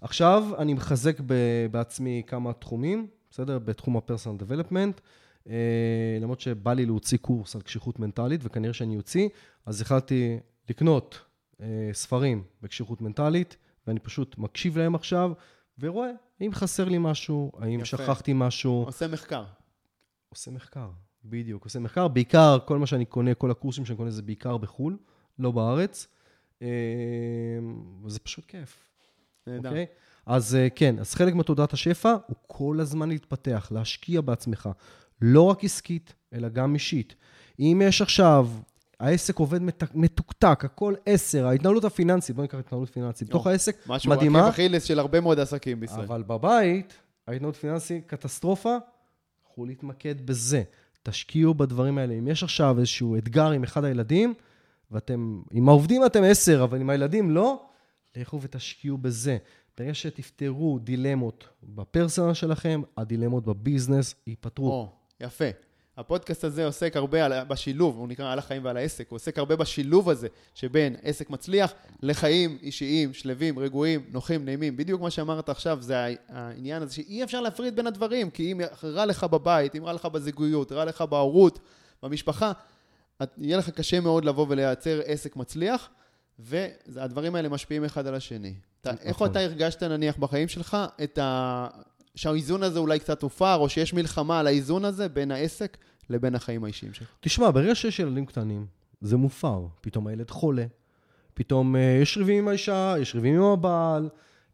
[0.00, 3.58] עכשיו אני מחזק ב- בעצמי כמה תחומים, בסדר?
[3.58, 5.00] בתחום ה-personal development,
[5.48, 9.28] אה, למרות שבא לי להוציא קורס על קשיחות מנטלית, וכנראה שאני אוציא,
[9.66, 10.38] אז החלטתי
[10.68, 11.18] לקנות
[11.60, 15.32] אה, ספרים בקשיחות מנטלית, ואני פשוט מקשיב להם עכשיו,
[15.78, 17.84] ורואה אם חסר לי משהו, האם יפה.
[17.84, 18.82] שכחתי משהו.
[18.86, 19.44] עושה מחקר.
[20.28, 20.90] עושה מחקר,
[21.24, 22.08] בדיוק, עושה מחקר.
[22.08, 24.98] בעיקר, כל מה שאני קונה, כל הקורסים שאני קונה זה בעיקר בחו"ל,
[25.38, 26.08] לא בארץ.
[26.62, 26.68] אה,
[28.04, 28.89] וזה פשוט כיף.
[29.50, 29.68] נהדר.
[29.68, 29.86] אוקיי?
[30.26, 34.68] אז אה, כן, אז חלק מתודעת השפע הוא כל הזמן להתפתח, להשקיע בעצמך.
[35.22, 37.14] לא רק עסקית, אלא גם אישית.
[37.60, 38.48] אם יש עכשיו,
[39.00, 44.10] העסק עובד מת- מתוקתק, הכל עשר, ההתנהלות הפיננסית, בוא ניקח התנהלות פיננסית, בתוך העסק, משהו
[44.10, 46.04] מדהימה, עקב אכילס של הרבה מאוד עסקים בישראל.
[46.04, 46.94] אבל בבית,
[47.28, 48.76] ההתנהלות פיננסית, קטסטרופה,
[49.46, 50.62] יכולו להתמקד בזה.
[51.02, 52.14] תשקיעו בדברים האלה.
[52.14, 54.34] אם יש עכשיו איזשהו אתגר עם אחד הילדים,
[54.90, 57.62] ואתם, עם העובדים אתם עשר, אבל עם הילדים לא,
[58.16, 59.36] לכו ותשקיעו בזה.
[59.78, 64.70] ברגע שתפתרו דילמות בפרסונל שלכם, הדילמות בביזנס ייפתרו.
[64.70, 64.88] או,
[65.20, 65.44] יפה.
[65.96, 69.56] הפודקאסט הזה עוסק הרבה על, בשילוב, הוא נקרא על החיים ועל העסק, הוא עוסק הרבה
[69.56, 74.76] בשילוב הזה שבין עסק מצליח לחיים אישיים, שלווים, רגועים, נוחים, נעימים.
[74.76, 78.60] בדיוק מה שאמרת עכשיו, זה הע- העניין הזה שאי אפשר להפריד בין הדברים, כי אם
[78.84, 81.58] רע לך בבית, אם רע לך בזוגיות, רע לך בהורות,
[82.02, 82.52] במשפחה,
[83.38, 85.88] יהיה לך קשה מאוד לבוא ולייצר עסק מצליח,
[86.86, 88.54] והדברים האלה משפיעים אחד על השני.
[88.80, 89.30] אתה, נכון.
[89.30, 91.68] אתה הרגשת, נניח, בחיים שלך, את ה...
[92.14, 95.76] שהאיזון הזה אולי קצת הופר, או שיש מלחמה על האיזון הזה בין העסק
[96.10, 97.08] לבין החיים האישיים שלך.
[97.20, 98.66] תשמע, ברגע שיש ילדים קטנים,
[99.00, 99.66] זה מופר.
[99.80, 100.64] פתאום הילד חולה,
[101.34, 104.08] פתאום אה, יש ריבים עם האישה, יש ריבים עם הבעל,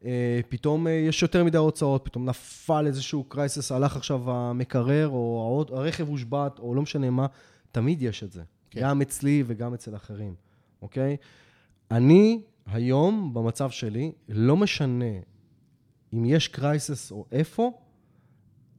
[0.05, 5.43] אה, פתאום אה, יש יותר מדי הוצאות, פתאום נפל איזשהו קרייסס, הלך עכשיו המקרר, או
[5.47, 7.25] העוד- הרכב הושבת, או לא משנה מה,
[7.71, 8.41] תמיד יש את זה.
[8.69, 8.81] כן.
[8.81, 10.35] גם אצלי וגם אצל אחרים,
[10.81, 11.17] אוקיי?
[11.91, 15.15] אני היום, במצב שלי, לא משנה
[16.13, 17.71] אם יש crisis או איפה,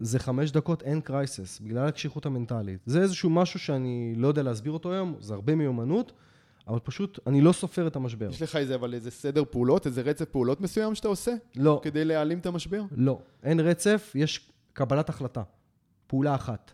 [0.01, 2.81] זה חמש דקות, אין crisis, בגלל הקשיחות המנטלית.
[2.87, 6.13] זה איזשהו משהו שאני לא יודע להסביר אותו היום, זה הרבה מיומנות,
[6.69, 8.29] אבל פשוט אני לא סופר את המשבר.
[8.31, 12.05] יש לך איזה, אבל איזה סדר פעולות, איזה רצף פעולות מסוים שאתה עושה לא, כדי
[12.05, 12.83] להעלים את המשבר?
[12.91, 13.21] לא.
[13.43, 15.43] אין רצף, יש קבלת החלטה.
[16.07, 16.73] פעולה אחת.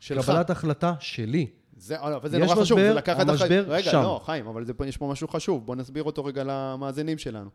[0.00, 0.24] שלך.
[0.26, 1.46] קבלת החלטה שלי.
[1.82, 3.64] זה, אה, אבל זה נורא חשוב, זה לקחת המשבר.
[3.68, 4.02] רגע, שם.
[4.02, 7.50] לא, חיים, אבל זה, יש פה משהו חשוב, בוא נסביר אותו רגע למאזינים שלנו.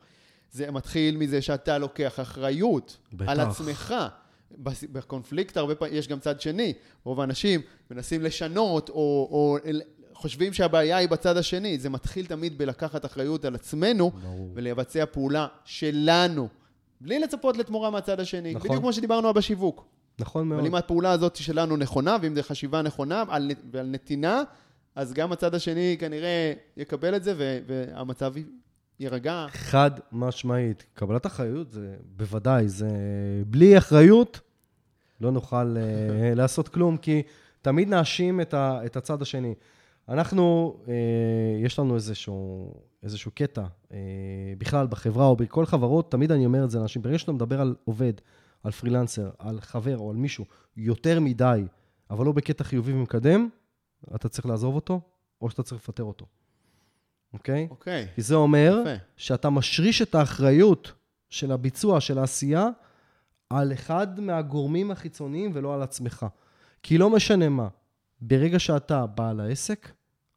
[0.52, 3.30] זה מתחיל מזה שאתה לוקח אחריות בטח.
[3.30, 3.96] על עצמך.
[4.92, 6.74] בקונפליקט הרבה פעמים, יש גם צד שני.
[7.04, 7.62] רוב האנשים
[7.92, 8.96] מנסים לשנות, או,
[9.32, 9.58] או
[10.14, 11.80] חושבים שהבעיה היא בצד השני.
[11.80, 14.52] זה מתחיל תמיד בלקחת אחריות על עצמנו, ברור.
[14.54, 16.48] ולבצע פעולה שלנו,
[17.02, 18.54] בלי לצפות לתמורה מהצד השני.
[18.54, 18.68] נכון.
[18.68, 19.86] בדיוק כמו שדיברנו בשיווק.
[20.20, 20.60] נכון מאוד.
[20.60, 24.44] אבל אם הפעולה הזאת שלנו נכונה, ואם זו חשיבה נכונה על, ועל נתינה,
[24.96, 28.34] אז גם הצד השני כנראה יקבל את זה, ו- והמצב
[29.00, 29.46] יירגע.
[29.50, 30.86] חד משמעית.
[30.94, 32.90] קבלת אחריות זה בוודאי, זה
[33.48, 34.40] בלי אחריות
[35.22, 37.24] לא נוכל אה, לעשות כלום, כי
[37.62, 39.54] תמיד נאשים את, ה, את הצד השני.
[40.10, 40.94] אנחנו, אה,
[41.64, 43.98] יש לנו איזשהו, איזשהו קטע, אה,
[44.58, 47.76] בכלל בחברה או בכל חברות, תמיד אני אומר את זה לאנשים, ברגע שאתה מדבר על
[47.86, 48.14] עובד,
[48.68, 50.46] על פרילנסר, על חבר או על מישהו
[50.78, 51.64] יותר מדי,
[52.10, 53.50] אבל לא בקטע חיובי ומקדם,
[54.16, 55.02] אתה צריך לעזוב אותו,
[55.42, 56.26] או שאתה צריך לפטר אותו,
[57.34, 57.68] אוקיי?
[57.70, 59.04] אוקיי, כי זה אומר יפה.
[59.18, 60.94] שאתה משריש את האחריות
[61.30, 62.70] של הביצוע, של העשייה,
[63.50, 66.26] על אחד מהגורמים החיצוניים ולא על עצמך.
[66.84, 67.68] כי לא משנה מה,
[68.22, 69.92] ברגע שאתה בעל העסק,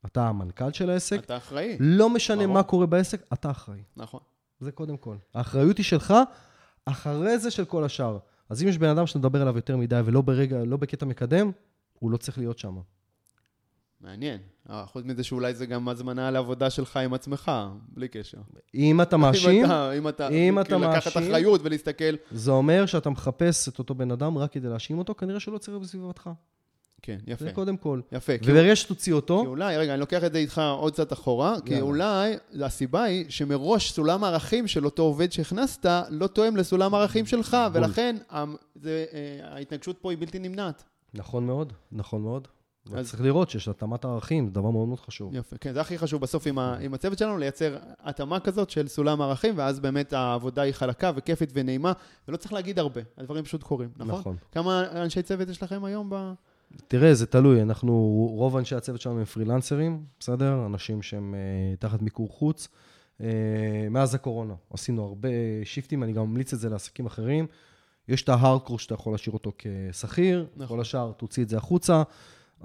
[0.07, 2.55] אתה המנכ"ל של העסק, אתה אחראי, לא משנה ברור.
[2.55, 3.83] מה קורה בעסק, אתה אחראי.
[3.97, 4.21] נכון.
[4.61, 5.17] זה קודם כל.
[5.35, 6.15] האחריות היא שלך,
[6.85, 8.19] אחרי זה של כל השאר.
[8.49, 11.51] אז אם יש בן אדם שאתה מדבר עליו יותר מדי ולא ברגע, לא בקטע מקדם,
[11.99, 12.77] הוא לא צריך להיות שם.
[14.01, 14.39] מעניין.
[14.71, 17.53] אה, חוץ מזה שאולי זה גם הזמנה לעבודה שלך עם עצמך,
[17.89, 18.39] בלי קשר.
[18.75, 22.51] אם אתה מאשים, אם אתה, אם אתה, אם אתה כאילו לקחת מאשים- אחריות ולהסתכל, זה
[22.51, 26.31] אומר שאתה מחפש את אותו בן אדם רק כדי להאשים אותו, כנראה שלא צריך בסביבתך.
[27.03, 28.01] כן, יפה, זה קודם כל.
[28.13, 28.39] יפה.
[28.39, 31.57] כי וברגע שתוציא כי אותו, אולי, רגע, אני לוקח את זה איתך עוד קצת אחורה,
[31.65, 31.85] כי יאללה.
[31.87, 37.57] אולי הסיבה היא שמראש סולם הערכים של אותו עובד שהכנסת לא תואם לסולם הערכים שלך,
[37.73, 37.85] בול.
[37.85, 40.85] ולכן המ- זה, אה, ההתנגשות פה היא בלתי נמנעת.
[41.15, 42.49] נכון מאוד, נכון מאוד.
[42.95, 45.35] אז- צריך לראות שיש התאמת הערכים, זה דבר מאוד מאוד חשוב.
[45.35, 48.89] יפה, כן, זה הכי חשוב בסוף עם, ה, עם הצוות שלנו, לייצר התאמה כזאת של
[48.89, 51.93] סולם הערכים, ואז באמת העבודה היא חלקה וכיפית ונעימה,
[52.29, 54.21] ולא צריך להגיד הרבה, הדברים פשוט קורים, נכון?
[54.21, 54.37] נכון.
[54.53, 56.33] כמה אנשי צוות יש לכם היום ב...
[56.89, 57.93] תראה, זה תלוי, אנחנו,
[58.37, 60.67] רוב אנשי הצוות שלנו הם פרילנסרים, בסדר?
[60.67, 62.69] אנשים שהם אה, תחת מיקור חוץ.
[63.21, 63.27] אה,
[63.91, 65.29] מאז הקורונה עשינו הרבה
[65.65, 67.47] שיפטים, אני גם ממליץ את זה לעסקים אחרים.
[68.09, 70.77] יש את ההארדקור שאתה יכול להשאיר אותו כשכיר, נכון.
[70.77, 72.03] כל השאר תוציא את זה החוצה.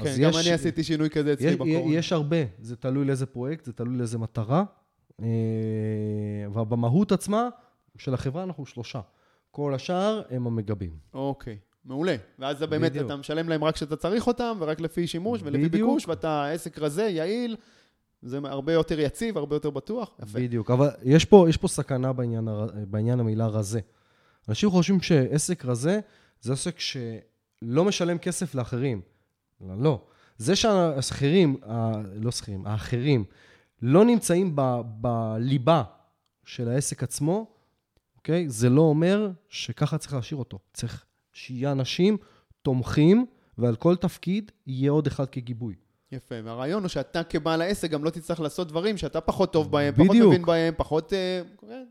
[0.04, 1.96] כן, גם יש- אני עשיתי שינוי כזה אצלי יש, בקורונה.
[1.96, 4.64] יש הרבה, זה תלוי לאיזה פרויקט, זה תלוי לאיזה מטרה.
[5.22, 5.28] אה,
[6.54, 7.50] ובמהות עצמה
[7.98, 9.02] של החברה אנחנו שלושה.
[9.52, 10.92] כל השאר הם המגבים.
[11.14, 12.16] אוקיי, מעולה.
[12.40, 13.06] ואז זה באמת, בדיוק.
[13.06, 15.90] אתה משלם להם רק כשאתה צריך אותם, ורק לפי שימוש ולפי בדיוק.
[15.90, 17.56] ביקוש, ואתה עסק רזה, יעיל,
[18.22, 20.12] זה הרבה יותר יציב, הרבה יותר בטוח.
[20.24, 20.40] יפה.
[20.40, 22.48] בדיוק, אבל יש פה, יש פה סכנה בעניין,
[22.88, 23.80] בעניין המילה רזה.
[24.50, 26.00] אנשים חושבים שעסק רזה
[26.42, 29.02] זה עסק שלא משלם כסף לאחרים.
[29.62, 30.02] לא, לא.
[30.38, 31.58] זה שהשכירים,
[32.16, 33.24] לא שכירים, האחרים,
[33.82, 35.84] לא נמצאים ב, בליבה
[36.46, 37.48] של העסק עצמו,
[38.18, 38.50] אוקיי?
[38.50, 40.60] זה לא אומר שככה צריך להשאיר אותו.
[40.74, 41.06] צריך
[41.36, 42.18] שיהיה אנשים
[42.62, 43.26] תומכים,
[43.58, 45.76] ועל כל תפקיד יהיה עוד אחד כגיבוי.
[46.12, 49.94] יפה, והרעיון הוא שאתה כבעל העסק גם לא תצטרך לעשות דברים שאתה פחות טוב בהם,
[49.94, 50.28] פחות בדיוק.
[50.28, 51.14] מבין בהם, פחות...
[51.14, 51.42] אה,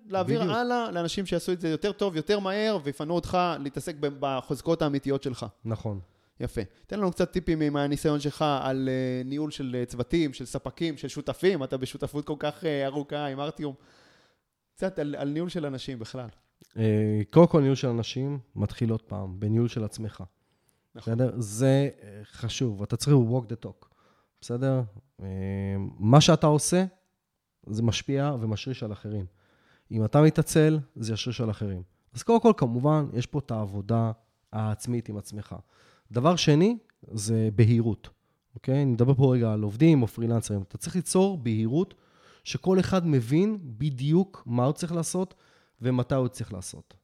[0.06, 0.56] להעביר בדיוק.
[0.56, 5.46] הלאה לאנשים שיעשו את זה יותר טוב, יותר מהר, ויפנו אותך להתעסק בחוזקות האמיתיות שלך.
[5.64, 6.00] נכון.
[6.40, 6.60] יפה.
[6.86, 11.08] תן לנו קצת טיפים מהניסיון שלך על אה, ניהול של אה, צוותים, של ספקים, של
[11.08, 13.74] שותפים, אתה בשותפות כל כך אה, ארוכה עם ארטיום.
[14.74, 16.28] קצת על, על ניהול של אנשים בכלל.
[16.76, 20.24] אה, קודם כל, ניהול של אנשים מתחיל עוד פעם, בניהול של עצמך.
[20.94, 21.14] נכון.
[21.14, 21.32] בסדר?
[21.38, 23.86] זה אה, חשוב, אתה צריך walk the talk,
[24.40, 24.82] בסדר?
[25.22, 25.26] אה,
[25.98, 26.84] מה שאתה עושה,
[27.66, 29.26] זה משפיע ומשריש על אחרים.
[29.90, 31.82] אם אתה מתעצל, זה ישריש על אחרים.
[32.14, 34.12] אז קודם כל, כמובן, יש פה את העבודה
[34.52, 35.56] העצמית עם עצמך.
[36.12, 36.78] דבר שני,
[37.12, 38.08] זה בהירות,
[38.54, 38.82] אוקיי?
[38.82, 40.62] אני מדבר פה רגע על עובדים או פרילנסרים.
[40.62, 41.94] אתה צריך ליצור בהירות
[42.44, 45.34] שכל אחד מבין בדיוק מה הוא צריך לעשות
[45.84, 46.94] ומתי הוא צריך לעשות.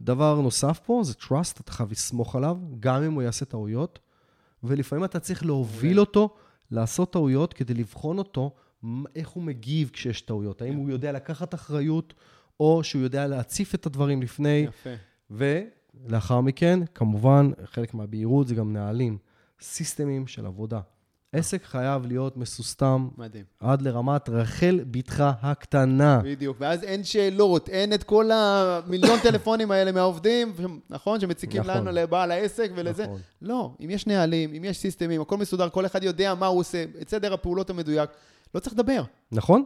[0.00, 3.98] דבר נוסף פה זה trust, אתה חייב לסמוך עליו, גם אם הוא יעשה טעויות,
[4.62, 6.34] ולפעמים אתה צריך להוביל אותו
[6.70, 8.54] לעשות טעויות כדי לבחון אותו,
[9.16, 10.62] איך הוא מגיב כשיש טעויות.
[10.62, 12.14] האם הוא יודע לקחת אחריות,
[12.60, 14.90] או שהוא יודע להציף את הדברים לפני, יפה.
[15.30, 19.18] ולאחר מכן, כמובן, חלק מהבהירות זה גם נהלים,
[19.60, 20.80] סיסטמים של עבודה.
[21.32, 23.44] עסק חייב להיות מסוסתם מדהים.
[23.60, 26.20] עד לרמת רחל בתך הקטנה.
[26.24, 26.56] בדיוק.
[26.60, 30.52] ואז אין שאלות, אין את כל המיליון טלפונים האלה מהעובדים,
[30.90, 31.20] נכון?
[31.20, 31.74] שמציקים נכון.
[31.76, 33.04] לנו לבעל העסק ולזה.
[33.04, 33.20] נכון.
[33.42, 36.84] לא, אם יש נהלים, אם יש סיסטמים, הכל מסודר, כל אחד יודע מה הוא עושה,
[37.02, 38.10] את סדר הפעולות המדויק,
[38.54, 39.02] לא צריך לדבר.
[39.32, 39.64] נכון?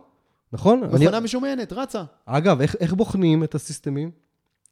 [0.53, 0.85] נכון?
[0.85, 2.03] אני- מכונה משומנת, רצה.
[2.27, 4.11] אגב, איך, איך בוחנים את הסיסטמים?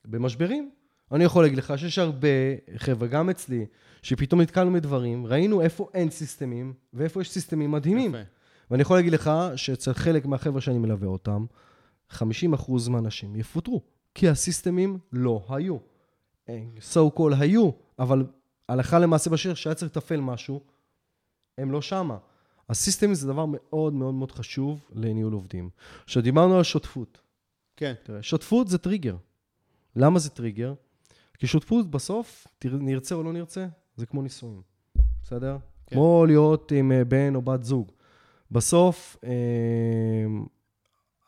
[0.05, 0.71] במשברים.
[1.13, 2.29] אני יכול להגיד לך שיש הרבה
[2.77, 3.67] חבר'ה, גם אצלי,
[4.03, 8.11] שפתאום נתקלנו מדברים, ראינו איפה אין סיסטמים, ואיפה יש סיסטמים מדהימים.
[8.11, 8.23] יפה.
[8.71, 11.47] ואני יכול להגיד לך שאצל חלק מהחבר'ה שאני מלווה אותם,
[12.13, 12.17] 50%
[12.91, 13.83] מהאנשים יפוטרו,
[14.15, 15.77] כי הסיסטמים לא היו.
[16.93, 18.27] so called היו, אבל
[18.69, 20.61] הלכה למעשה בשיר שהיה צריך לתפעל משהו,
[21.59, 22.19] הם לא שמה.
[22.69, 25.71] הסיסטמים זה דבר מאוד מאוד מאוד חשוב לניהול עובדים.
[26.05, 27.21] עכשיו, דיברנו על שותפות.
[27.77, 27.95] כן.
[28.03, 29.17] תראה, שותפות זה טריגר.
[29.97, 30.75] למה זה טריגר?
[31.41, 33.67] כי שותפות בסוף, נרצה או לא נרצה,
[33.97, 34.63] זה כמו נישואים,
[35.23, 35.59] בסדר?
[35.87, 35.97] כן.
[35.97, 37.93] כמו להיות עם אה, בן או בת זוג.
[38.51, 40.27] בסוף, אה,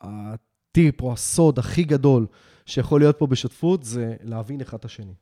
[0.00, 2.26] הטיפ או הסוד הכי גדול
[2.66, 5.14] שיכול להיות פה בשותפות זה להבין אחד את השני.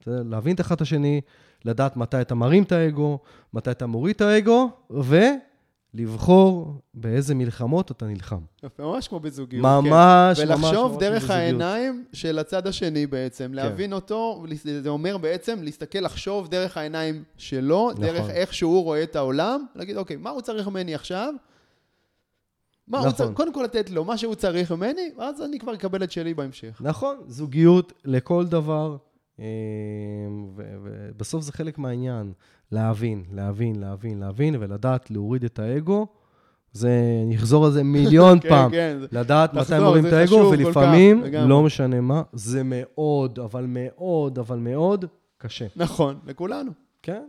[0.00, 0.22] בסדר?
[0.22, 1.20] להבין את אחד את השני,
[1.64, 3.18] לדעת מתי אתה מרים את האגו,
[3.52, 4.70] מתי אתה מוריד את האגו,
[5.94, 8.40] ולבחור באיזה מלחמות אתה נלחם.
[8.62, 9.62] יפה, ממש כמו בזוגיות.
[9.62, 9.92] ממש, כן.
[9.92, 11.30] ממש, ולחשוב ממש דרך בזוגיות.
[11.30, 14.44] העיניים של הצד השני בעצם, להבין אותו,
[14.82, 18.04] זה אומר בעצם להסתכל, לחשוב דרך העיניים שלו, נכון.
[18.04, 21.34] דרך איך שהוא רואה את העולם, להגיד, אוקיי, מה הוא צריך ממני עכשיו?
[22.88, 23.18] מה הוא נכון.
[23.18, 26.34] צריך, קודם כל לתת לו מה שהוא צריך ממני, ואז אני כבר אקבל את שלי
[26.34, 26.80] בהמשך.
[26.80, 28.96] נכון, זוגיות לכל דבר,
[30.54, 32.32] ובסוף זה חלק מהעניין.
[32.72, 36.06] להבין, להבין, להבין, להבין, ולדעת להוריד את האגו.
[36.72, 36.90] זה,
[37.26, 38.70] אני אחזור על זה מיליון כן, פעם.
[38.70, 38.98] כן.
[39.12, 41.44] לדעת מתי לחזור, מוריד זה את האגו, ולפעמים, כך.
[41.46, 45.04] לא משנה מה, זה מאוד, אבל מאוד, אבל מאוד
[45.38, 45.66] קשה.
[45.76, 46.70] נכון, לכולנו.
[47.02, 47.22] כן?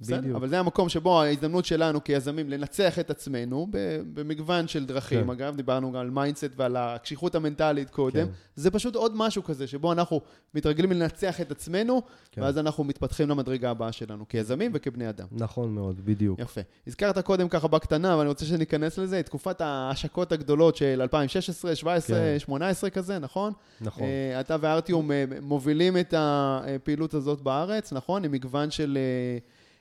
[0.00, 0.36] בסדר, בדיוק.
[0.36, 3.66] אבל זה המקום שבו ההזדמנות שלנו כיזמים לנצח את עצמנו
[4.14, 5.24] במגוון של דרכים.
[5.24, 5.30] כן.
[5.30, 8.26] אגב, דיברנו גם על mindset ועל הקשיחות המנטלית קודם.
[8.26, 8.32] כן.
[8.56, 10.20] זה פשוט עוד משהו כזה, שבו אנחנו
[10.54, 12.42] מתרגלים לנצח את עצמנו, כן.
[12.42, 15.26] ואז אנחנו מתפתחים למדרגה הבאה שלנו, כיזמים וכבני אדם.
[15.32, 16.38] נכון מאוד, בדיוק.
[16.38, 16.60] יפה.
[16.86, 22.18] הזכרת קודם ככה בקטנה, אבל אני רוצה שניכנס לזה, תקופת ההשקות הגדולות של 2016, 17,
[22.18, 22.38] כן.
[22.38, 23.52] 18 כזה, נכון?
[23.80, 24.02] נכון.
[24.04, 28.24] אה, אתה וארטיום אה, מובילים את הפעילות הזאת בארץ, נכון?
[28.24, 29.38] עם מגוון של אה,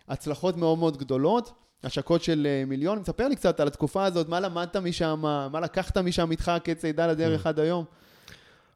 [0.08, 1.51] הצלחות מאוד מאוד גדולות,
[1.84, 3.03] השקות של אה, מיליון.
[3.03, 5.20] ספר לי קצת על התקופה הזאת, מה למדת משם,
[5.51, 7.49] מה לקחת משם איתך כצידה לדרך כן.
[7.49, 7.86] עד היום?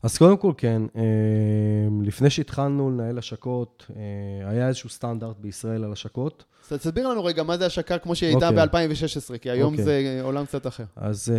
[0.03, 1.01] אז קודם כל, כן, אה,
[2.01, 6.43] לפני שהתחלנו לנהל השקות, אה, היה איזשהו סטנדרט בישראל על השקות.
[6.71, 8.87] אז תסביר לנו רגע מה זה השקה כמו שהיא הייתה אוקיי.
[8.87, 9.85] ב-2016, כי היום אוקיי.
[9.85, 10.83] זה עולם קצת אחר.
[10.95, 11.33] אז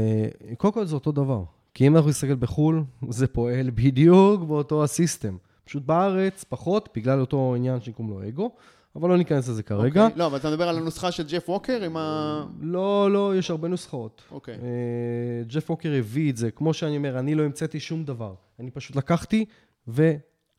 [0.56, 1.42] קודם כל זה אותו דבר.
[1.74, 5.36] כי אם אנחנו נסתכל בחו"ל, זה פועל בדיוק באותו הסיסטם.
[5.64, 8.50] פשוט בארץ פחות, בגלל אותו עניין שקוראים לו אגו,
[8.96, 10.04] אבל לא ניכנס לזה כרגע.
[10.04, 10.18] אוקיי.
[10.18, 12.46] לא, אבל אתה מדבר על הנוסחה של ג'ף ווקר עם ה...
[12.60, 14.22] לא, לא, יש הרבה נוסחאות.
[14.30, 14.54] אוקיי.
[14.54, 18.34] אה, ג'ף ווקר הביא את זה, כמו שאני אומר, אני לא המצאתי שום דבר.
[18.60, 19.44] אני פשוט לקחתי
[19.88, 20.12] ו...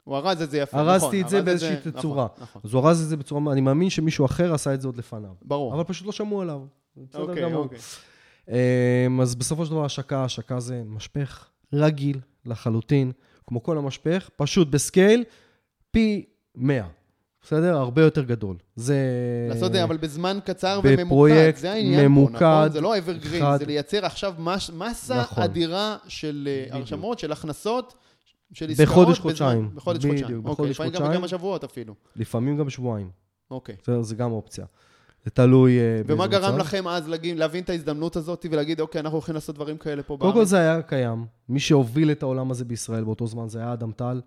[0.04, 0.90] הוא ארז את זה יפה, נכון.
[0.90, 2.28] ארזתי את זה באיזושהי נכון, תצורה.
[2.42, 2.62] נכון.
[2.66, 5.34] אז הוא ארז את זה בצורה, אני מאמין שמישהו אחר עשה את זה עוד לפניו.
[5.42, 5.74] ברור.
[5.74, 6.62] אבל פשוט לא שמעו עליו.
[6.96, 7.64] זה בסדר אוקיי, גמור.
[7.64, 7.80] אוקיי.
[8.48, 13.12] אמ, אז בסופו של דבר השקה, השקה זה משפך רגיל לחלוטין,
[13.48, 15.24] כמו כל המשפך, פשוט בסקייל
[15.92, 16.26] פי
[16.56, 16.88] 100.
[17.44, 17.78] בסדר?
[17.78, 18.56] הרבה יותר גדול.
[18.76, 18.96] זה...
[19.50, 22.72] לעשות את זה, אבל בזמן קצר וממוקד, בפרויקט זה העניין ממוקד, פה, נכון?
[22.72, 23.58] זה לא אברגרין, אחד.
[23.60, 25.44] זה לייצר עכשיו מש, מסה נכון.
[25.44, 26.76] אדירה של אה, בדיוק.
[26.76, 27.94] הרשמות, של הכנסות,
[28.54, 28.88] של עסקאות.
[28.90, 29.70] בחודש, בזמן- חודשיים.
[29.76, 30.44] בחודש בדיוק, חודשיים.
[30.44, 31.14] בחודש, אוקיי, לפעמים גם חודשיים.
[31.18, 31.94] בכמה שבועות אפילו.
[32.16, 33.10] לפעמים גם שבועיים.
[33.52, 33.76] אוקיי.
[33.84, 34.02] בסדר?
[34.02, 34.66] זה גם אופציה.
[35.26, 36.58] זה תלוי אה, ומה גרם מצב.
[36.58, 40.18] לכם אז להגיד- להבין את ההזדמנות הזאת ולהגיד, אוקיי, אנחנו הולכים לעשות דברים כאלה פה
[40.20, 40.48] קודם כל בארץ?
[40.48, 41.26] זה היה קיים.
[41.50, 44.22] מי שהוביל את העולם הזה בישראל באותו זמן זה היה אדם טל,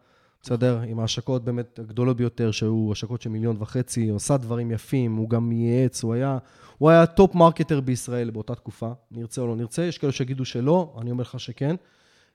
[0.47, 0.81] בסדר?
[0.89, 5.31] עם ההשקות באמת הגדולות ביותר, שהיו השקות של מיליון וחצי, הוא עשה דברים יפים, הוא
[5.31, 6.39] גם ייעץ, הוא היה,
[6.79, 10.97] הוא היה top marketer בישראל באותה תקופה, נרצה או לא נרצה, יש כאלה שיגידו שלא,
[11.01, 11.77] אני אומר לך שכן.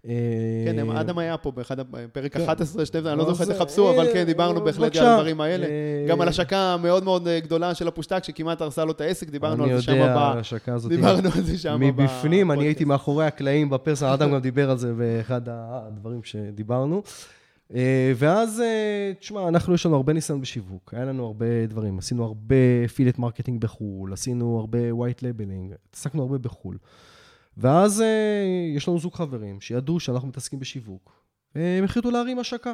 [0.03, 1.77] כן, אה, אדם היה פה באחד,
[2.13, 2.43] פרק כן.
[2.43, 5.01] 11, 12, אני לא זוכר, תחפשו, אבל אה, כן, דיברנו בהחלט בבקשה.
[5.01, 5.65] על הדברים האלה.
[5.65, 9.29] אה, גם על השקה מאוד מאוד אה, גדולה של הפושטק, שכמעט הרסה לו את העסק,
[9.29, 10.17] דיברנו אני על זה שם יודע, ב...
[10.17, 10.91] ההשקה הזאת.
[10.91, 12.63] דיברנו על זה שם מבפנים, אני.
[12.63, 17.03] הייתי מאחורי הקלעים ב personal, אדם גם דיבר על זה באחד הדברים שדיברנו.
[17.75, 22.23] אה, ואז, אה, תשמע, אנחנו, יש לנו הרבה ניסיון בשיווק, היה לנו הרבה דברים, עשינו
[22.25, 26.77] הרבה affiliate marketing בחו"ל, עשינו הרבה white labeling, התעסקנו הרבה בחו"ל.
[27.57, 28.45] ואז אה,
[28.75, 31.21] יש לנו זוג חברים שידעו שאנחנו מתעסקים בשיווק,
[31.55, 32.73] הם החליטו להרים השקה,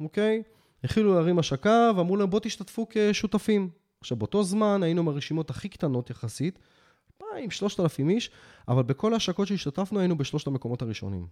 [0.00, 0.42] אוקיי?
[0.84, 3.70] החלו להרים השקה ואמרו להם, בואו תשתתפו כשותפים.
[4.00, 6.58] עכשיו, באותו זמן היינו מהרשימות הכי קטנות יחסית,
[7.22, 8.30] 2,000, 3,000 איש,
[8.68, 11.26] אבל בכל ההשקות שהשתתפנו היינו בשלושת המקומות הראשונים.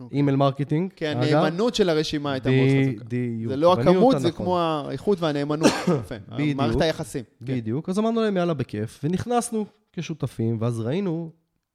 [0.00, 0.16] אוקיי.
[0.16, 1.38] email marketing, כן, אגב.
[1.38, 3.04] הנאמנות של הרשימה הייתה מאוד חזקה.
[3.04, 3.50] בדיוק.
[3.50, 4.46] זה לא הכמות, זה נכון.
[4.46, 5.70] כמו האיכות והנאמנות.
[6.28, 6.56] בדיוק.
[6.56, 7.24] מערכת היחסים.
[7.24, 7.54] כן.
[7.54, 7.88] בדיוק.
[7.88, 11.30] אז אמרנו להם, יאללה, בכיף, ונכנסנו כשותפים, ואז ראינו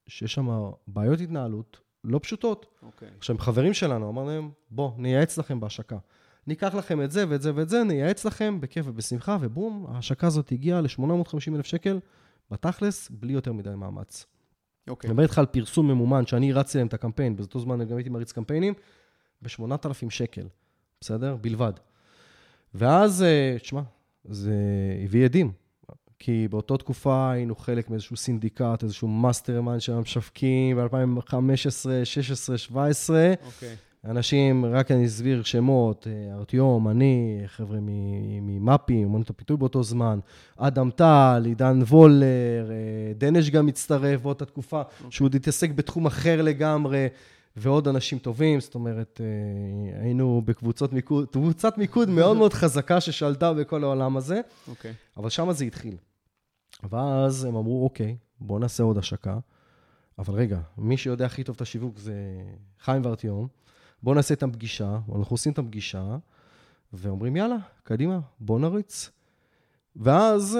[0.08, 2.66] שיש שם בעיות התנהלות לא פשוטות.
[2.84, 3.08] אוקיי.
[3.18, 5.98] עכשיו, חברים שלנו, אמרנו להם, בוא, נייעץ לכם בהשקה.
[6.48, 10.52] ניקח לכם את זה ואת זה ואת זה, נייעץ לכם בכיף ובשמחה, ובום, ההשקה הזאת
[10.52, 12.00] הגיעה ל-850 אלף שקל,
[12.52, 14.26] בתכלס, בלי יותר מדי מאמץ.
[14.88, 15.08] אוקיי.
[15.08, 18.10] אני מדבר איתך על פרסום ממומן, שאני רצתי להם את הקמפיין, באותו זמן גם הייתי
[18.10, 18.74] מריץ קמפיינים,
[19.42, 20.48] ב-8,000 שקל,
[21.02, 21.36] בסדר?
[21.36, 21.74] בלבד.
[22.74, 23.82] ואז, אה, תשמע,
[24.26, 24.54] זה
[25.04, 25.52] הביא עדים.
[26.24, 31.36] כי באותה תקופה היינו חלק מאיזשהו סינדיקט, איזשהו mastermind של המשווקים ב-2015,
[32.04, 33.34] 16, 17.
[33.46, 33.76] אוקיי.
[34.06, 40.20] אנשים, רק אני אסביר שמות, אה, ארטיום, אני, חבר'ה ממפי, אומנות הפיתוי באותו זמן,
[40.58, 46.42] אדם טל, עידן וולר, אה, דנש גם הצטרף באותה תקופה, שהוא עוד התעסק בתחום אחר
[46.42, 47.08] לגמרי,
[47.56, 53.54] ועוד אנשים טובים, זאת אומרת, אה, היינו בקבוצות מיקוד, קבוצת מיקוד מאוד מאוד חזקה ששלטה
[53.54, 54.94] בכל העולם הזה, אוקיי.
[55.18, 55.98] אבל שם זה התחיל.
[56.90, 59.38] ואז הם אמרו, אוקיי, בואו נעשה עוד השקה,
[60.20, 62.14] אבל רגע, מי שיודע הכי טוב את השיווק זה
[62.80, 63.48] חיים וארטיום.
[64.04, 66.18] בואו נעשה איתם פגישה, אנחנו עושים איתם פגישה,
[66.94, 69.10] ואומרים, יאללה, קדימה, בואו נריץ.
[69.96, 70.60] ואז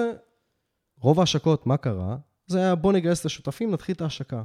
[1.00, 2.16] רוב ההשקות, מה קרה?
[2.46, 4.42] זה היה, בואו נגייס את השותפים, נתחיל את ההשקה.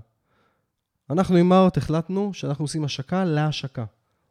[1.10, 3.86] אנחנו עם מארט החלטנו שאנחנו עושים השקה להשקה.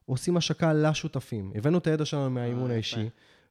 [0.07, 1.53] עושים השקה לשותפים.
[1.55, 3.09] הבאנו את הידע שלנו מהאימון אה, האישי.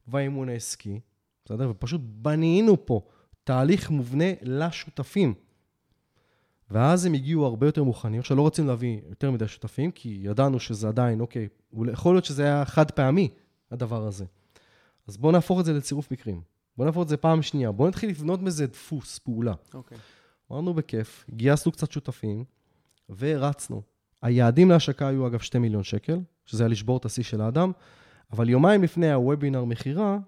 [0.08, 1.00] והאימון העסקי,
[1.44, 1.70] בסדר?
[1.70, 3.00] ופשוט בנינו פה
[3.44, 5.34] תהליך מובנה לשותפים.
[6.70, 8.20] ואז הם הגיעו הרבה יותר מוכנים.
[8.20, 11.48] עכשיו, לא רצינו להביא יותר מדי שותפים, כי ידענו שזה עדיין, אוקיי,
[11.92, 13.28] יכול להיות שזה היה חד פעמי,
[13.70, 14.24] הדבר הזה.
[15.08, 16.40] אז בואו נהפוך את זה לצירוף מקרים.
[16.76, 17.72] בואו נהפוך את זה פעם שנייה.
[17.72, 19.54] בואו נתחיל לבנות מזה דפוס, פעולה.
[19.74, 19.98] אוקיי.
[20.52, 22.44] אמרנו בכיף, גייסנו קצת שותפים,
[23.18, 23.82] ורצנו.
[24.22, 27.72] היעדים להשקה היו אגב 2 מיליון שקל, שזה היה לשבור את השיא של האדם,
[28.32, 30.18] אבל יומיים לפני הוובינר מכירה,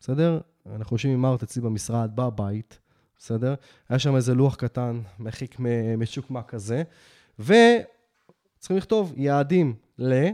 [0.00, 0.40] בסדר?
[0.66, 2.78] אנחנו יושבים עם מארט אצלי במשרד, בבית,
[3.24, 3.54] בסדר?
[3.88, 6.82] היה שם איזה לוח קטן, מחיק מ- משוקמה כזה,
[7.38, 10.28] וצריכים לכתוב יעדים ל...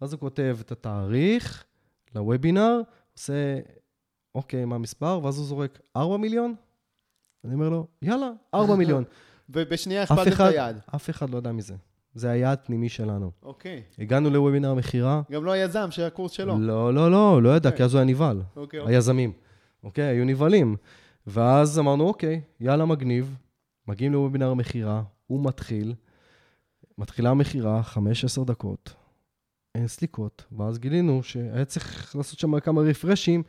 [0.00, 1.64] ואז הוא כותב את התאריך
[2.14, 2.80] לוובינר,
[3.12, 3.58] עושה,
[4.34, 5.20] אוקיי, מה המספר?
[5.22, 6.54] ואז הוא זורק 4 מיליון?
[7.44, 9.04] אני אומר לו, יאללה, 4 מיליון.
[9.50, 10.80] ובשנייה אף הכפלתם את היעד.
[10.94, 11.74] אף אחד לא יודע מזה.
[12.14, 13.30] זה היעד פנימי שלנו.
[13.42, 13.82] אוקיי.
[13.98, 16.58] הגענו לוובינר מכירה, גם לא היזם של הקורס שלו.
[16.58, 17.76] לא, לא, לא, לא ידע, אוקיי.
[17.76, 18.42] כי אז הוא היה נבהל.
[18.56, 18.94] אוקיי, אוקיי.
[18.94, 19.32] היזמים.
[19.84, 20.76] אוקיי, היו נבהלים.
[21.26, 23.36] ואז אמרנו, אוקיי, יאללה, מגניב.
[23.88, 25.94] מגיעים לוובינר המכירה, הוא מתחיל,
[26.98, 27.82] מתחילה המכירה,
[28.40, 28.94] 5-10 דקות,
[29.74, 33.42] אין סליקות, ואז גילינו שהיה צריך לעשות שם כמה רפרשים,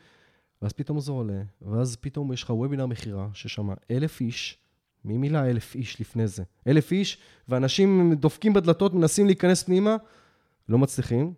[0.61, 4.57] ואז פתאום זה עולה, ואז פתאום יש לך וובינר מכירה, ששם אלף איש,
[5.05, 6.43] מי מילא אלף איש לפני זה?
[6.67, 7.17] אלף איש,
[7.47, 9.95] ואנשים דופקים בדלתות, מנסים להיכנס פנימה,
[10.69, 11.33] לא מצליחים.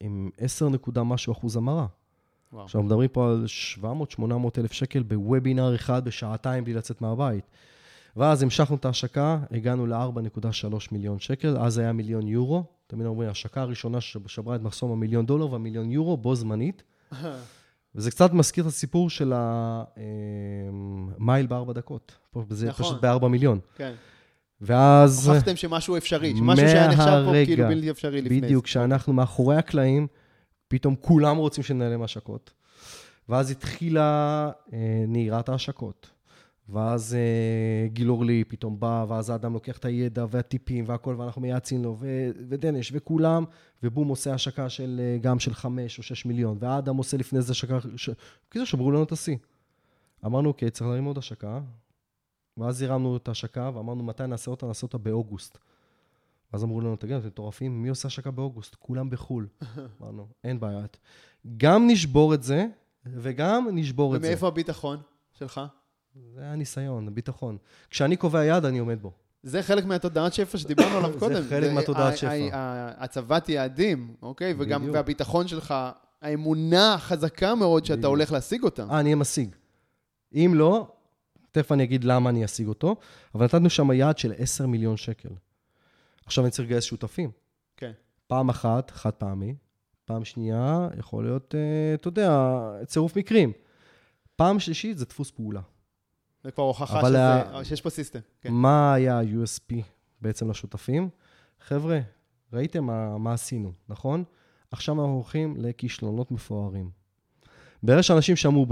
[0.00, 1.86] עם 10 נקודה משהו אחוז המרה.
[2.52, 2.64] וואו.
[2.64, 3.44] עכשיו, מדברים פה על
[3.82, 4.22] 700-800
[4.58, 7.44] אלף שקל בוובינר אחד בשעתיים בלי לצאת מהבית.
[8.16, 12.64] ואז המשכנו את ההשקה, הגענו ל-4.3 מיליון שקל, אז היה מיליון יורו.
[12.86, 16.82] תמיד אומרים, ההשקה הראשונה ששברה את מחסום המיליון דולר והמיליון יורו בו זמנית.
[17.94, 19.32] וזה קצת מזכיר את הסיפור של
[21.16, 22.12] המייל בארבע דקות.
[22.50, 22.86] זה נכון.
[22.86, 23.58] פשוט בארבע מיליון.
[23.76, 23.92] כן.
[24.60, 25.28] ואז...
[25.28, 28.64] הוכחתם שמשהו אפשרי, שמשהו שהיה נחשב פה כאילו בלתי אפשרי לפני בדיוק.
[28.64, 30.06] כשאנחנו מאחורי הקלעים,
[30.68, 32.52] פתאום כולם רוצים שננהל להם השקות.
[33.28, 36.10] ואז התחילה אה, נהירת ההשקות.
[36.68, 41.84] ואז אה, גיל אורלי פתאום בא, ואז האדם לוקח את הידע והטיפים והכל, ואנחנו מייעצים
[41.84, 43.44] לו, ו- ודנש וכולם,
[43.82, 47.52] ובום עושה השקה של, אה, גם של חמש או שש מיליון, והאדם עושה לפני זה
[47.52, 48.10] השקה, ש...
[48.48, 49.36] בקיצור, שברו לנו את השיא.
[50.26, 51.60] אמרנו, אוקיי, צריך להרים עוד השקה,
[52.56, 54.66] ואז הרמנו את ההשקה, ואמרנו, מתי נעשה אותה?
[54.66, 55.58] נעשה אותה באוגוסט.
[56.52, 58.74] אז אמרו לנו, תגידו, אתם מטורפים, מי עושה השקה באוגוסט?
[58.78, 59.46] כולם בחו"ל.
[60.00, 60.80] אמרנו, אין בעיה.
[61.56, 62.66] גם נשבור את זה,
[63.06, 64.26] וגם נשבור את זה.
[64.26, 64.98] ומאיפה הביטחון
[65.38, 65.60] שלך?
[66.34, 67.56] זה הניסיון, הביטחון.
[67.90, 69.12] כשאני קובע יעד, אני עומד בו.
[69.42, 71.42] זה חלק מהתודעת שפע שדיברנו עליו זה קודם.
[71.48, 72.48] חלק מהתודעת שפע.
[72.98, 74.54] הצבת יעדים, אוקיי?
[74.58, 74.90] וגם.
[74.92, 75.74] והביטחון שלך,
[76.22, 78.06] האמונה החזקה מאוד שאתה.
[78.06, 78.86] הולך להשיג אותה.
[78.90, 79.54] אה, אני משיג.
[80.34, 80.88] אם לא,
[81.50, 82.96] תכף אני אגיד למה אני אשיג אותו,
[83.34, 85.28] אבל נתנו שם יעד של 10 מיליון שקל.
[86.28, 87.30] עכשיו אני צריך לגייס שותפים.
[87.76, 87.92] כן.
[88.26, 89.54] פעם אחת, חד פעמי,
[90.04, 92.30] פעם שנייה, יכול להיות, אה, אתה יודע,
[92.86, 93.52] צירוף מקרים.
[94.36, 95.60] פעם שלישית זה דפוס פעולה.
[96.44, 98.18] זה כבר הוכחה שזה, ה- שיש פה סיסטם.
[98.40, 98.52] כן.
[98.52, 99.74] מה היה ה-USP
[100.20, 101.08] בעצם לשותפים?
[101.60, 102.00] חבר'ה,
[102.52, 104.24] ראיתם מה, מה עשינו, נכון?
[104.70, 106.90] עכשיו אנחנו הולכים לכישלונות מפוארים.
[107.82, 108.66] ברגע שאנשים שמעו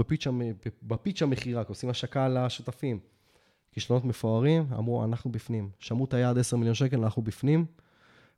[0.83, 2.99] בפיץ' המכירה, כי עושים השקה לשותפים,
[3.77, 5.69] כישלונות מפוארים, אמרו, אנחנו בפנים.
[5.79, 7.65] שמעו את היעד 10 מיליון שקל, אנחנו בפנים.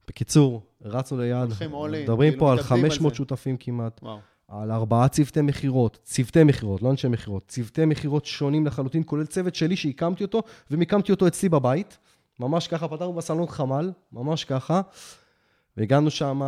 [0.07, 3.17] בקיצור, רצנו ליעד, מדברים כאילו פה על מתאבדים על 500 זה.
[3.17, 3.99] שותפים כמעט.
[4.03, 4.19] וואו.
[4.47, 9.55] על ארבעה צוותי מכירות, צוותי מכירות, לא אנשי מכירות, צוותי מכירות שונים לחלוטין, כולל צוות
[9.55, 11.97] שלי שהקמתי אותו, ומיקמתי אותו אצלי בבית.
[12.39, 14.81] ממש ככה, פתרנו בסלון חמ"ל, ממש ככה.
[15.77, 16.41] והגענו שם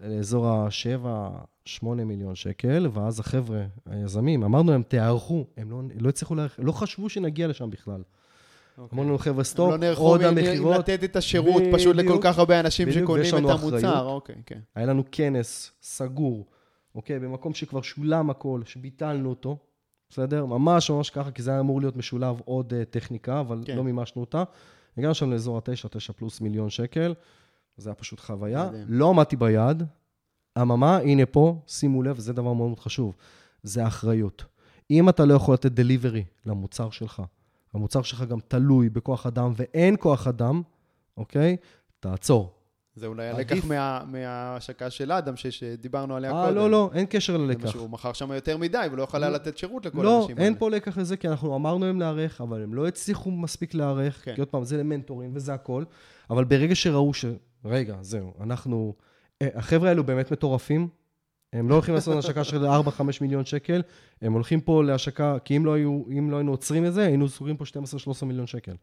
[0.00, 5.46] לאזור ה-7-8 מיליון שקל, ואז החבר'ה, היזמים, אמרנו להם, תיערכו.
[5.56, 8.02] הם לא, לא הצליחו להערך, לא חשבו שנגיע לשם בכלל.
[8.78, 8.96] אוקיי.
[8.96, 10.76] אמרנו להם, חבר'ה, הם stop, לא נערכו עוד המכירות.
[10.76, 12.18] לתת את השירות פשוט לכל.
[12.22, 14.06] כך הרבה אנשים בדיוק, שקונים את המוצר.
[14.06, 14.60] אוקיי, כן.
[14.74, 16.46] היה לנו כנס סגור,
[16.94, 17.18] אוקיי?
[17.18, 19.56] במקום שכבר שולם הכל, שביטלנו אותו,
[20.10, 20.44] בסדר?
[20.44, 23.76] ממש ממש ככה, כי זה היה אמור להיות משולב עוד uh, טכניקה, אבל כן.
[23.76, 24.44] לא מימשנו אותה.
[24.98, 27.14] הגענו שם לאזור התשע, תשע פלוס מיליון שקל.
[27.76, 28.68] זה היה פשוט חוויה.
[28.68, 28.84] מדהים.
[28.88, 29.86] לא עמדתי ביעד.
[30.62, 33.16] אממה, הנה פה, שימו לב, זה דבר מאוד מאוד חשוב.
[33.62, 34.44] זה אחריות.
[34.90, 37.22] אם אתה לא יכול לתת דליברי למוצר שלך,
[37.74, 40.62] המוצר שלך גם תלוי בכוח אדם ואין כוח אדם,
[41.16, 41.56] אוקיי?
[42.00, 42.50] תעצור.
[42.96, 43.28] זה אולי.
[43.28, 46.56] הלקח מה- מההשקה של אדם, ש- שדיברנו עליה אה, קודם.
[46.56, 47.70] לא, לא, אין קשר זה ללקח.
[47.70, 49.34] שהוא מכר שם יותר מדי, ולא יכול היה לא.
[49.36, 50.56] לתת שירות לכל לא, האנשים אין האלה.
[50.58, 54.34] פה לקח לזה, כי אנחנו אמרנו להם להיערך, אבל הם לא הצליחו מספיק להיערך, כן.
[54.34, 55.84] כי עוד פעם, זה למנטורים וזה הכל,
[56.30, 57.24] אבל ברגע שראו ש...
[57.64, 58.94] רגע, זהו, אנחנו...
[59.42, 60.88] אה, החבר'ה האלו באמת מטורפים,
[61.54, 62.68] הם לא הולכים לעשות השקה של 4-5
[63.20, 63.82] מיליון שקל,
[64.22, 67.28] הם הולכים פה להשקה, כי אם לא, היו, אם לא היינו עוצרים את זה, היינו
[67.28, 67.64] סוגרים פה
[68.22, 68.74] 12-13 מיליון שקל.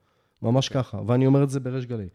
[0.42, 0.80] ממש כן.
[0.80, 2.08] ככה, ואני אומר את זה בריש גלי.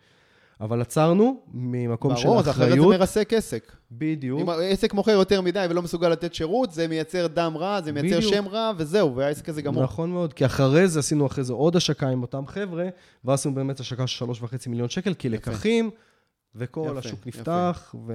[0.61, 3.73] אבל עצרנו ממקום של ברור, אז אחרת זה אחריות, מרסק עסק.
[3.93, 7.93] בדיוק, אם העסק מוכר יותר מדי ולא מסוגל לתת שירות, זה מייצר דם רע, זה
[7.93, 8.35] מייצר בדיוק.
[8.35, 9.83] שם רע, וזהו, והעסק הזה גמור.
[9.83, 12.89] נכון מאוד, כי אחרי זה עשינו אחרי זה עוד השקה עם אותם חבר'ה,
[13.25, 15.91] ואז עשינו באמת השקה של שלוש וחצי מיליון שקל, כי לקחים,
[16.59, 17.39] וכל יפה, השוק יפה.
[17.41, 18.13] נפתח, ו...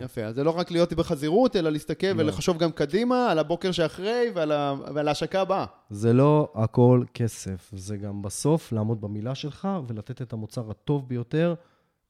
[0.00, 2.20] יפה, אז זה לא רק להיות בחזירות, אלא להסתכל לא.
[2.22, 5.64] ולחשוב גם קדימה, על הבוקר שאחרי ועל ה- ועל ההשקה הבאה.
[5.90, 11.54] זה לא הכל כסף, זה גם בסוף לעמוד במילה שלך ולתת את המוצר הטוב ביותר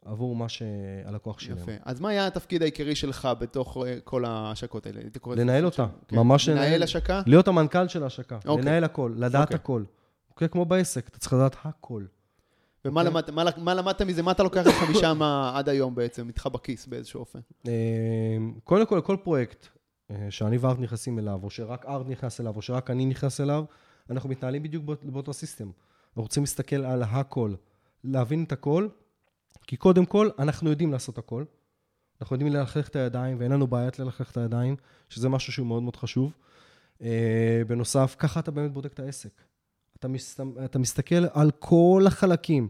[0.05, 1.57] עבור מה שהלקוח שילם.
[1.59, 1.73] יפה.
[1.85, 5.01] אז מה היה התפקיד העיקרי שלך בתוך אה, כל ההשקות האלה?
[5.37, 6.17] לנהל אותה, של- כן.
[6.17, 6.83] ממש לנהל לנהל.
[6.83, 7.23] השקה?
[7.27, 8.62] להיות המנכ"ל של ההשקה, אוקיי.
[8.62, 9.55] לנהל הכל, לדעת אוקיי.
[9.55, 9.83] הכל.
[10.31, 12.03] אוקיי, כמו בעסק, אתה צריך לדעת הכל.
[12.87, 13.12] ומה אוקיי.
[13.12, 14.22] למדת- מה מה למדת מזה?
[14.22, 15.22] מה אתה לוקח לך משם
[15.55, 17.39] עד היום בעצם, איתך בכיס באיזשהו אופן?
[17.68, 17.72] אה,
[18.64, 19.66] קודם כל, כל פרויקט
[20.11, 23.64] אה, שאני וארט נכנסים אליו, או שרק ארט נכנס אליו, או שרק אני נכנס אליו,
[24.11, 25.70] אנחנו מתנהלים בדיוק באות- באותו סיסטם.
[26.09, 27.55] אנחנו רוצים להסתכל על הכל,
[28.05, 28.89] להבין את הכל,
[29.66, 31.45] כי קודם כל, אנחנו יודעים לעשות הכל.
[32.20, 34.76] אנחנו יודעים ללכלך את הידיים, ואין לנו בעיית ללכלך את הידיים,
[35.09, 36.32] שזה משהו שהוא מאוד מאוד חשוב.
[37.03, 39.30] אה, בנוסף, ככה אתה באמת בודק את העסק.
[39.99, 42.68] אתה, מס, אתה מסתכל על כל החלקים.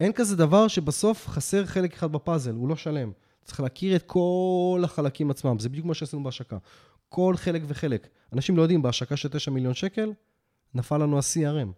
[0.00, 3.12] אין כזה דבר שבסוף חסר חלק אחד בפאזל, הוא לא שלם.
[3.44, 6.56] צריך להכיר את כל החלקים עצמם, זה בדיוק מה שעשינו בהשקה.
[7.08, 8.08] כל חלק וחלק.
[8.32, 10.12] אנשים לא יודעים, בהשקה של 9 מיליון שקל,
[10.74, 11.68] נפל לנו ה-CRM.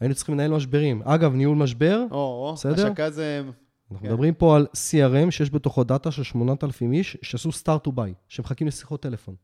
[0.00, 1.02] היינו צריכים לנהל משברים.
[1.02, 2.86] אגב, ניהול משבר, או, או, בסדר?
[2.86, 3.42] השקה זה...
[3.90, 4.12] אנחנו כן.
[4.12, 8.66] מדברים פה על CRM שיש בתוכו דאטה של 8,000 איש שעשו start to buy, שמחכים
[8.66, 9.34] לשיחות טלפון.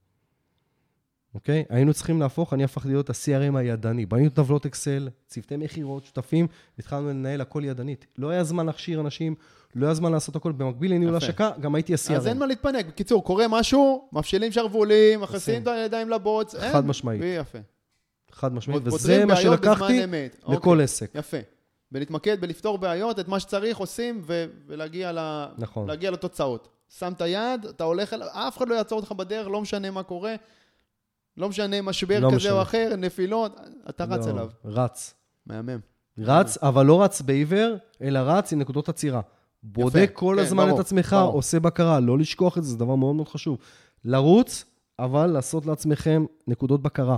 [1.34, 1.64] אוקיי?
[1.68, 4.06] היינו צריכים להפוך, אני הפכתי להיות ה-CRM הידני.
[4.06, 6.46] בנינו טבלות אקסל, צוותי מכירות, שותפים,
[6.78, 8.06] התחלנו לנהל הכל ידנית.
[8.18, 9.34] לא היה זמן להכשיר אנשים,
[9.74, 10.52] לא היה זמן לעשות הכל.
[10.52, 11.16] במקביל לניהול.
[11.16, 12.12] השקה, גם הייתי ה-CRM.
[12.12, 12.86] אז אין מה להתפנק.
[12.86, 16.54] בקיצור, קורה משהו, מפשילים שרוולים, מכניסים את הידיים לבוץ.
[16.54, 16.72] אין.
[16.72, 17.22] חד משמעית.
[17.24, 17.58] יפה.
[18.32, 20.00] חד משמעית, וזה מה שלקחתי.
[20.48, 21.10] לכל אוקיי, עסק.
[21.14, 21.36] יפה.
[21.92, 25.90] ולהתמקד בלפתור בעיות, את מה שצריך עושים, ו- ולהגיע ל- נכון.
[25.90, 26.68] לתוצאות.
[26.98, 30.02] שם את היד, אתה הולך אליו, אף אחד לא יעצור אותך בדרך, לא משנה מה
[30.02, 30.34] קורה.
[31.40, 32.52] לא משנה משבר לא כזה משנה.
[32.52, 34.48] או אחר, נפילות, אתה רץ לא, אליו.
[34.64, 35.14] רץ.
[35.46, 35.78] מהמם.
[36.18, 39.20] רץ, אבל לא רץ בעיוור, אלא רץ עם נקודות עצירה.
[39.62, 41.32] בודק כל כן, הזמן ברור, את עצמך, ברור.
[41.34, 43.58] עושה בקרה, לא לשכוח את זה, זה דבר מאוד מאוד חשוב.
[44.04, 44.64] לרוץ,
[44.98, 47.16] אבל לעשות לעצמכם נקודות בקרה.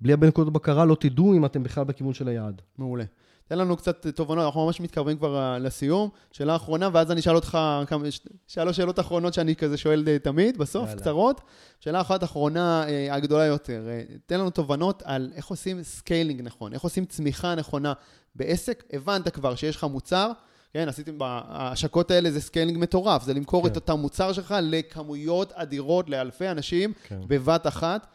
[0.00, 2.62] בלי הרבה נקודות בקרה לא תדעו אם אתם בכלל בכיוון של היעד.
[2.78, 3.04] מעולה.
[3.48, 6.08] תן לנו קצת תובנות, אנחנו ממש מתקרבים כבר אה, לסיום.
[6.32, 8.04] שאלה אחרונה, ואז אני אשאל אותך כמה,
[8.46, 11.00] שלוש שאלות אחרונות שאני כזה שואל אה, תמיד, בסוף, יאללה.
[11.00, 11.40] קצרות.
[11.80, 16.72] שאלה אחת אחרונה, אה, הגדולה יותר, אה, תן לנו תובנות על איך עושים scaling נכון,
[16.72, 17.92] איך עושים צמיחה נכונה
[18.34, 18.84] בעסק.
[18.92, 20.30] הבנת כבר שיש לך מוצר,
[20.72, 23.70] כן, עשיתם, ההשקות האלה זה scaling מטורף, זה למכור כן.
[23.70, 27.20] את אותם מוצר שלך לכמויות אדירות, לאלפי אנשים, כן.
[27.26, 28.06] בבת אחת.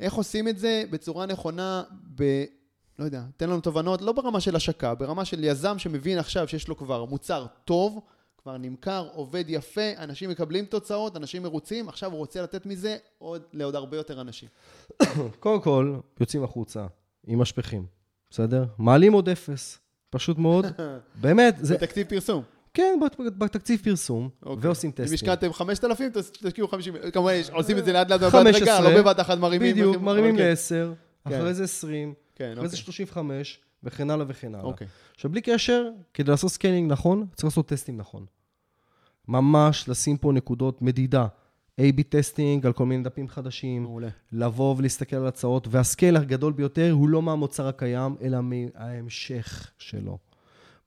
[0.00, 1.82] איך עושים את זה בצורה נכונה,
[2.14, 2.44] ב...
[2.98, 6.68] לא יודע, תן לנו תובנות, לא ברמה של השקה, ברמה של יזם שמבין עכשיו שיש
[6.68, 8.00] לו כבר מוצר טוב,
[8.42, 13.42] כבר נמכר, עובד יפה, אנשים מקבלים תוצאות, אנשים מרוצים, עכשיו הוא רוצה לתת מזה עוד,
[13.52, 14.48] לעוד הרבה יותר אנשים.
[15.40, 16.86] קודם כל, יוצאים החוצה
[17.26, 17.86] עם משפכים,
[18.30, 18.64] בסדר?
[18.78, 19.78] מעלים עוד אפס,
[20.10, 20.66] פשוט מאוד.
[21.22, 21.64] באמת, זה...
[21.64, 22.42] זה תקציב פרסום.
[22.74, 24.66] כן, בת- בתקציב פרסום, אוקיי.
[24.66, 25.14] ועושים אם טסטים.
[25.14, 29.20] השקעתם 5,000, תס- תשקיעו 50, כמובן, עושים את זה לאט לאט 15, בהדרגה, לא בבת
[29.20, 29.72] אחת מרימים.
[29.72, 30.42] בדיוק, מרימים כן.
[30.50, 30.94] ל-10,
[31.28, 31.34] כן.
[31.34, 32.84] אחרי זה 20, כן, אחרי זה אוקיי.
[32.84, 34.64] 35, וכן הלאה וכן הלאה.
[34.64, 34.86] אוקיי.
[35.14, 38.26] עכשיו, בלי קשר, כדי לעשות scaling נכון, צריך לעשות טסטים נכון.
[39.28, 41.26] ממש לשים פה נקודות מדידה.
[41.80, 44.08] A-B testing על כל מיני דפים חדשים, מעולה.
[44.32, 50.18] לבוא ולהסתכל על הצעות, וה scale הגדול ביותר הוא לא מהמוצר הקיים, אלא מההמשך שלו.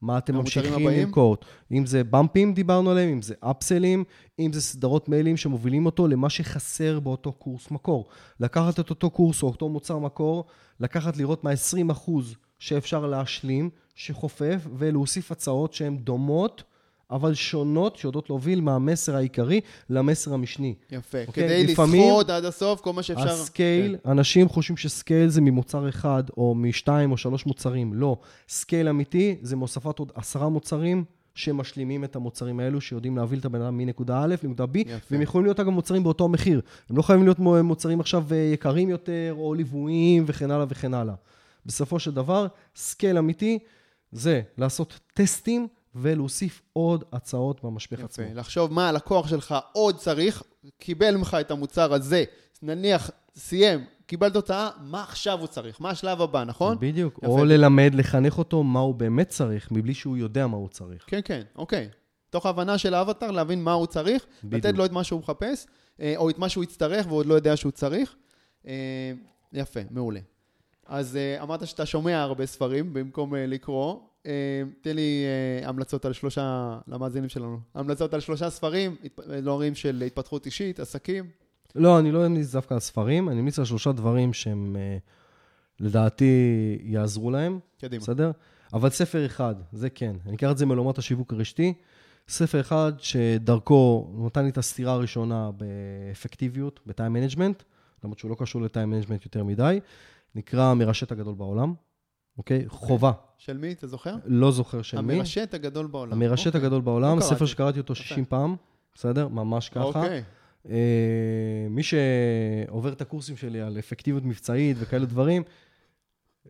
[0.02, 0.90] מה אתם ממשיכים?
[0.90, 1.38] למכור.
[1.72, 4.04] אם זה באמפים, דיברנו עליהם, אם זה upsell ים,
[4.40, 8.08] אם זה סדרות מיילים שמובילים אותו למה שחסר באותו קורס מקור.
[8.40, 10.46] לקחת את אותו קורס או אותו מוצר מקור,
[10.80, 11.52] לקחת לראות מה
[11.98, 12.12] 20%
[12.60, 16.64] שאפשר להשלים, שחופף, ולהוסיף הצעות שהן דומות,
[17.12, 20.76] אבל שונות, שיודעות להוביל מהמסר העיקרי למסר המשני.
[20.92, 21.18] יפה.
[21.28, 23.30] אוקיי, כדי לפעמים לסחוט עד הסוף כל מה שאפשר.
[23.30, 27.94] ה scale, אנשים חושבים ש scale זה ממוצר אחד, או משתיים או שלוש מוצרים.
[27.94, 28.18] לא.
[28.50, 31.04] scale אמיתי זה מהוספת עוד עשרה מוצרים
[31.36, 34.94] שמשלימים את המוצרים האלו, שיודעים להוביל את הבן אדם מנקודה א' לנקודה B, יפה.
[35.12, 36.62] והם יכולים להיות אגב מוצרים באותו מחיר.
[36.90, 40.94] הם לא חייבים להיות מו- מוצרים עכשיו אה, יקרים יותר, או ליוויים וכן הלאה וכן
[40.94, 41.14] הלאה.
[41.66, 43.60] בסופו של דבר, scale אמיתי
[44.12, 45.68] זה לעשות טסטים
[46.02, 48.26] ולהוסיף עוד הצעות במשפך עצמו.
[48.26, 50.44] יפה, לחשוב מה הלקוח שלך עוד צריך,
[50.78, 52.24] קיבל ממך את המוצר הזה,
[52.62, 55.82] נניח, סיים, קיבל תוצאה, מה עכשיו הוא צריך?
[55.82, 56.78] מה השלב הבא, נכון?
[56.80, 57.18] בדיוק.
[57.18, 57.28] יפה.
[57.28, 61.04] או ללמד, לחנך אותו מה הוא באמת צריך, מבלי שהוא יודע מה הוא צריך.
[61.08, 61.90] כן, כן, אוקיי.
[62.30, 64.66] תוך ההבנה של האבטר, להבין מה הוא צריך, בדיוק.
[64.66, 65.68] לתת לו את מה שהוא מחפש,
[66.00, 68.16] אה, או את מה שהוא יצטרך והוא עוד לא יודע שהוא צריך.
[68.68, 69.12] אה,
[69.54, 70.20] יפה, מעולה.
[70.86, 73.96] אז אה, אמרת שאתה שומע הרבה ספרים במקום לקרוא.
[74.28, 78.96] אה, תן לי אה, המלצות על שלושה, למאזינים שלנו, המלצות על שלושה ספרים,
[79.42, 81.26] דברים של התפתחות אישית, עסקים.
[81.76, 84.98] לא, אני לא אמליץ דווקא על ספרים, אני אמליץ על שלושה דברים שהם, אה,
[85.80, 88.04] לדעתי, יעזרו להם, קדימה.
[88.04, 88.32] בסדר?
[88.74, 90.16] אבל ספר אחד, זה כן.
[90.26, 91.74] אני אקח את זה מעולמות השיווק הרשתי.
[92.30, 97.64] ספר אחד שדרכו נתן לי את הסטירה הראשונה באפקטיביות, ב time management,
[98.04, 99.80] למרות שהוא לא קשור ל time management יותר מדי,
[100.36, 101.74] נקרא המרשת הגדול בעולם,
[102.38, 102.64] אוקיי?
[102.68, 104.16] חובה, של מי, אתה זוכר?
[104.26, 105.14] לא זוכר של מי.
[105.14, 106.14] המרשת הגדול בעולם.
[106.14, 106.62] המרשת אוקיי.
[106.62, 107.48] הגדול בעולם, לא ספר קראתי.
[107.48, 108.04] שקראתי אותו יפה.
[108.04, 108.56] 60 פעם,
[108.96, 109.28] בסדר?
[109.28, 109.84] ממש ככה.
[109.84, 110.24] אוקיי.
[110.70, 115.44] אה, מי שעובר את הקורסים שלי על אפקטיביות מבצעית וכאלה דברים,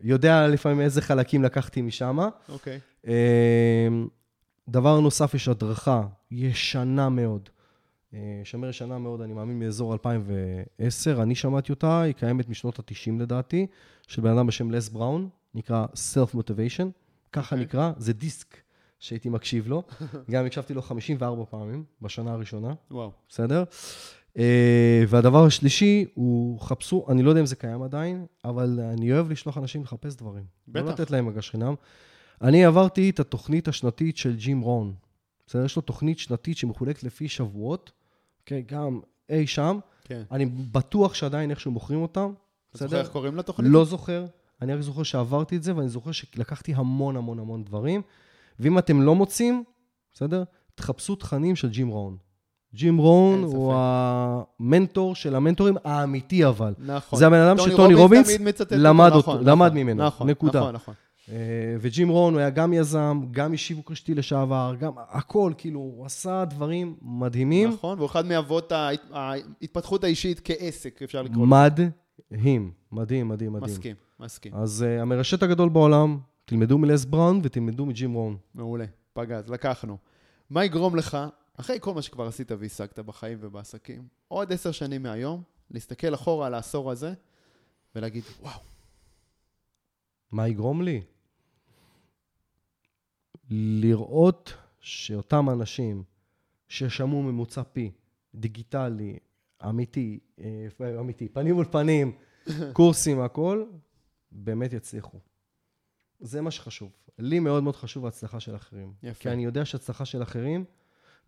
[0.02, 2.20] יודע לפעמים איזה חלקים לקחתי משם.
[2.50, 2.80] אוקיי.
[3.08, 3.88] אה,
[4.68, 7.50] דבר נוסף, יש הדרכה ישנה מאוד.
[8.14, 11.24] אה, שמר ישנה מאוד, אני מאמין, מאזור 2010.
[11.24, 13.68] אני שמעתי אותה, היא קיימת משנות ה-90 לדעתי,
[14.08, 16.88] של בן אדם בשם לס בראון, נקרא Self-Motivation,
[17.32, 17.66] ככה אוקיי.
[17.66, 18.58] נקרא, זה דיסק
[19.00, 19.84] שהייתי מקשיב לו.
[20.32, 22.74] גם הקשבתי לו 54 פעמים בשנה הראשונה.
[22.92, 23.12] וואו.
[23.30, 23.64] בסדר?
[24.38, 29.32] אה, והדבר השלישי הוא, חפשו, אני לא יודע אם זה קיים עדיין, אבל אני אוהב
[29.32, 30.44] לשלוח אנשים לחפש דברים.
[30.68, 30.86] בטח.
[30.86, 31.76] לא לתת להם מגש חינם.
[32.42, 34.94] אני עברתי את התוכנית השנתית של ג'ים רון.
[35.48, 35.66] בסדר?
[35.66, 37.92] יש לו תוכנית שנתית שמחולקת לפי שבועות,
[38.42, 38.62] אוקיי?
[38.68, 39.00] גם
[39.30, 39.80] אי שם.
[40.04, 40.24] כן.
[40.32, 42.34] אני בטוח שעדיין איכשהו מוכרים אותם,
[42.70, 43.00] אתה זוכר?
[43.00, 43.72] איך קוראים לתוכנית?
[43.72, 44.26] לא זוכר.
[44.62, 48.02] אני רק זוכר שעברתי את זה, ואני זוכר שלקחתי המון המון המון דברים.
[48.60, 49.64] ואם אתם לא מוצאים,
[50.14, 50.44] בסדר?
[50.76, 52.18] תחפשו תכנים של ג'ים רון.
[52.74, 53.44] ג'ים רון.
[53.44, 56.74] הוא המנטור של המנטורים האמיתי אבל.
[56.80, 57.20] נכון.
[57.20, 58.30] זה הבן אדם שטוני רובינס
[58.60, 60.60] אותו, למד אותו, נכון, למד נכון, ממנו, נכון, נקודה.
[60.60, 60.94] נכון, נכון.
[61.32, 61.36] אה,
[61.80, 66.06] וג'ים רון הוא היה גם יזם, גם איש שיווק רשתי לשעבר, גם הכל, כאילו, הוא
[66.06, 67.70] עשה דברים מדהימים.
[67.70, 71.56] נכון, והוא אחד מאבות ההת- ההתפתחות האישית כעסק, אפשר לקרוא לזה.
[72.32, 73.72] מדהים, מדהים, מדהים, מדהים.
[73.72, 74.56] מסכים, מסכים.
[74.56, 78.38] אז uh, המרשת הגדול בעולם, תלמדו מלס בראון ותלמדו מג'ים רון.
[78.54, 79.98] מעולה, פגז, לקחנו.
[80.50, 81.18] מה יגרום לך,
[81.60, 86.54] אחרי כל מה שכבר עשית והשגת בחיים ובעסקים, עוד עשר שנים מהיום, להסתכל אחורה על
[86.54, 87.14] העשור הזה,
[87.96, 88.60] ולהגיד, וואו,
[90.32, 91.02] מה יגרום לי?
[93.52, 96.04] לראות שאותם אנשים
[96.68, 97.92] ששמעו ממוצע פי,
[98.36, 99.18] דיגיטלי,
[99.66, 100.68] אמיתי, אה,
[101.00, 102.12] אמיתי, פנים מול פנים,
[102.74, 103.66] קורסים, הכל,
[104.32, 105.20] באמת יצליחו.
[106.20, 106.92] זה מה שחשוב.
[107.20, 108.94] לי מאוד מאוד חשוב ההצלחה של אחרים.
[109.04, 109.20] יפה.
[109.20, 110.66] כי אני יודע שהצלחה של אחרים,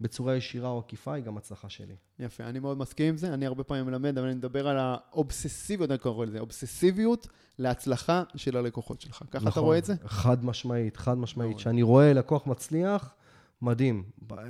[0.01, 1.95] בצורה ישירה או עקיפה, היא גם הצלחה שלי.
[2.19, 5.91] יפה, אני מאוד מסכים עם זה, אני הרבה פעמים מלמד, אבל אני מדבר על האובססיביות,
[5.91, 7.27] אני קורא לזה, אובססיביות
[7.59, 9.15] להצלחה של הלקוחות שלך.
[9.15, 9.63] ככה אתה נכון.
[9.63, 9.93] רואה את זה?
[10.05, 11.57] חד משמעית, חד משמעית.
[11.57, 13.13] כשאני רואה לקוח מצליח,
[13.61, 14.03] מדהים.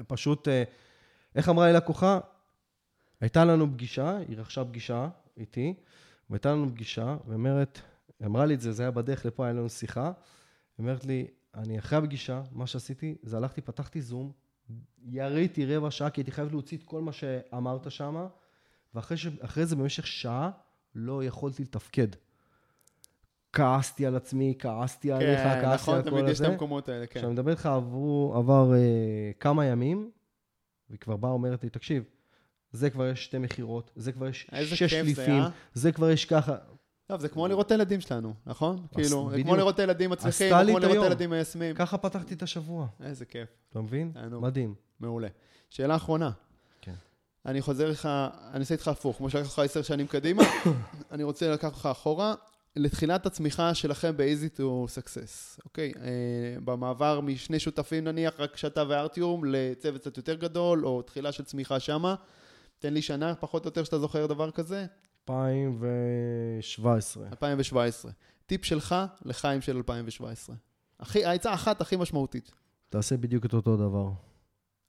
[0.07, 0.63] פשוט, אה,
[1.35, 2.19] איך אמרה לי לקוחה?
[3.21, 5.73] הייתה לנו פגישה, היא רכשה פגישה איתי,
[6.29, 7.81] והייתה לנו פגישה, ואומרת,
[8.19, 10.05] היא אמרה לי את זה, זה היה בדרך לפה, היה לנו שיחה.
[10.05, 10.13] היא
[10.79, 14.31] אומרת לי, אני אחרי הפגישה, מה שעשיתי, זה הלכתי, פתחתי זום,
[15.05, 18.27] יריתי רבע שעה, כי הייתי חייב להוציא את כל מה שאמרת שם,
[18.95, 19.27] ואחרי ש...
[19.63, 20.51] זה, במשך שעה,
[20.95, 22.07] לא יכולתי לתפקד.
[23.53, 26.47] כעסתי על עצמי, כעסתי עליך, כעסתי נכון, על כל תמיד יש את הזה.
[26.47, 27.19] המקומות האלה, כן.
[27.19, 30.11] כשאני מדבר איתך, עברו, עבר אה, כמה ימים,
[30.89, 32.03] והיא כבר באה אומרת לי, תקשיב,
[32.71, 35.49] זה כבר יש שתי מכירות, זה כבר יש שש כיף זה, אה?
[35.73, 36.55] זה כבר יש ככה.
[37.09, 38.85] טוב, זה כמו לראות את הילדים שלנו, נכון?
[38.93, 39.55] כאילו, זה כמו.
[39.55, 41.03] לראות את הילדים מצליחים, כמו לראות את.
[41.03, 41.75] הילדים מיישמים.
[41.75, 44.11] ככה פתחתי את השבוע, איזה כיף, אתה מבין?
[44.31, 44.75] מדהים.
[44.99, 45.27] מעולה.
[45.69, 46.31] שאלה אחרונה.
[46.81, 46.93] כן.
[47.45, 48.09] אני חוזר לך,
[48.53, 50.43] אני אעשה איתך הפוך, כמו שלקח לך עשר שנים קדימה,
[51.11, 52.35] אני רוצה לקחת אותך אחורה,
[52.75, 55.93] לתחילת הצמיחה שלכם ב-Easy to Success, אוקיי?
[56.01, 61.43] אה, במעבר משני שותפים נניח, רק שאתה וארטיום, לצוות קצת יותר גדול, או תחילה של
[61.43, 62.15] צמיחה שמה.
[62.79, 64.85] תן לי שנה, פחות או יותר, שאתה זוכר דבר כזה.
[65.29, 67.23] 2017.
[67.31, 68.11] 2017.
[68.45, 70.55] טיפ שלך לחיים של 2017.
[70.99, 72.51] הכי, העצה האחת הכי משמעותית.
[72.89, 74.09] תעשה בדיוק את אותו דבר.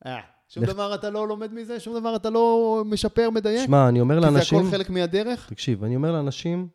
[0.07, 1.80] אה, שום לך- דבר אתה לא לומד מזה?
[1.80, 3.66] שום דבר אתה לא משפר, מדייק?
[3.66, 5.49] שמע, אני אומר כי זה לאנשים, הכל חלק מהדרך?
[5.49, 6.68] תקשיב, אני אומר לאנשים,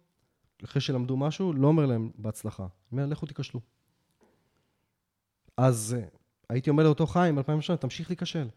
[0.64, 2.64] אחרי שלמדו משהו, לא אומר להם בהצלחה.
[2.64, 2.70] אני
[3.02, 3.60] אומר, לכו תיכשלו.
[5.58, 6.06] אז אה,
[6.50, 8.48] הייתי אומר לאותו חיים, 2008, תמשיך להיכשל.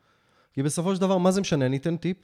[0.53, 1.67] כי בסופו של דבר, מה זה משנה?
[1.67, 2.17] אני אתן טיפ,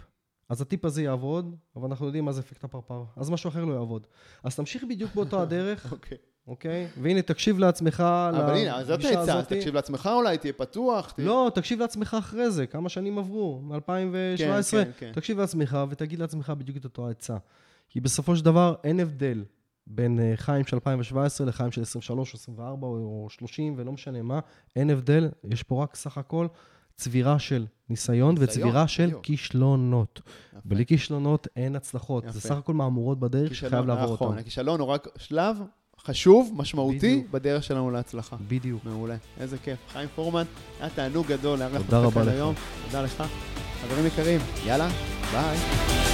[0.49, 3.05] אז הטיפ הזה יעבוד, אבל אנחנו יודעים מה זה אפקט הפרפר.
[3.17, 4.07] אז משהו אחר לא יעבוד.
[4.45, 6.19] אז תמשיך בדיוק באותו הדרך, אוקיי.
[6.47, 6.87] אוקיי?
[7.03, 9.47] והנה, תקשיב לעצמך, אבל הנה, אז זאת העצה, אז.
[9.47, 11.11] תקשיב לעצמך אולי, תהיה פתוח.
[11.11, 13.81] תהיה- לא, תקשיב לעצמך אחרי זה, כמה שנים עברו, מ-2017.
[14.39, 15.13] כן, כן, כן.
[15.15, 17.37] תקשיב לעצמך ותגיד לעצמך בדיוק את אותו העצה.
[17.89, 19.45] כי בסופו של דבר אין הבדל
[19.87, 24.41] בין אה, חיים של 2017 לחיים של 23 או 24 או 30 ולא משנה מה,
[24.77, 26.47] אין הבדל, יש פה רק סך הכל
[26.97, 29.25] צבירה של ניסיון, וצבירה של בדיוק.
[29.25, 30.21] כישלונות.
[30.51, 30.61] יפה.
[30.65, 32.25] בלי כישלונות אין הצלחות.
[32.25, 32.49] זה יפה.
[32.49, 34.39] סך הכל מהמורות בדרך שחייב לעבור נכון, אותן.
[34.39, 35.57] הכישלון הוא רק שלב
[36.01, 37.31] חשוב, משמעותי, בדיוק.
[37.31, 38.37] בדרך שלנו להצלחה.
[38.49, 38.85] בדיוק.
[38.85, 39.79] מעולה, איזה כיף.
[39.93, 40.45] חיים פורמן,
[40.81, 42.29] היה תענוג גדול לארח אותך תודה רבה כאן לך.
[42.29, 42.55] היום.
[42.87, 43.25] תודה לך.
[43.83, 44.89] חברים יקרים, יאללה,
[45.33, 46.14] ביי.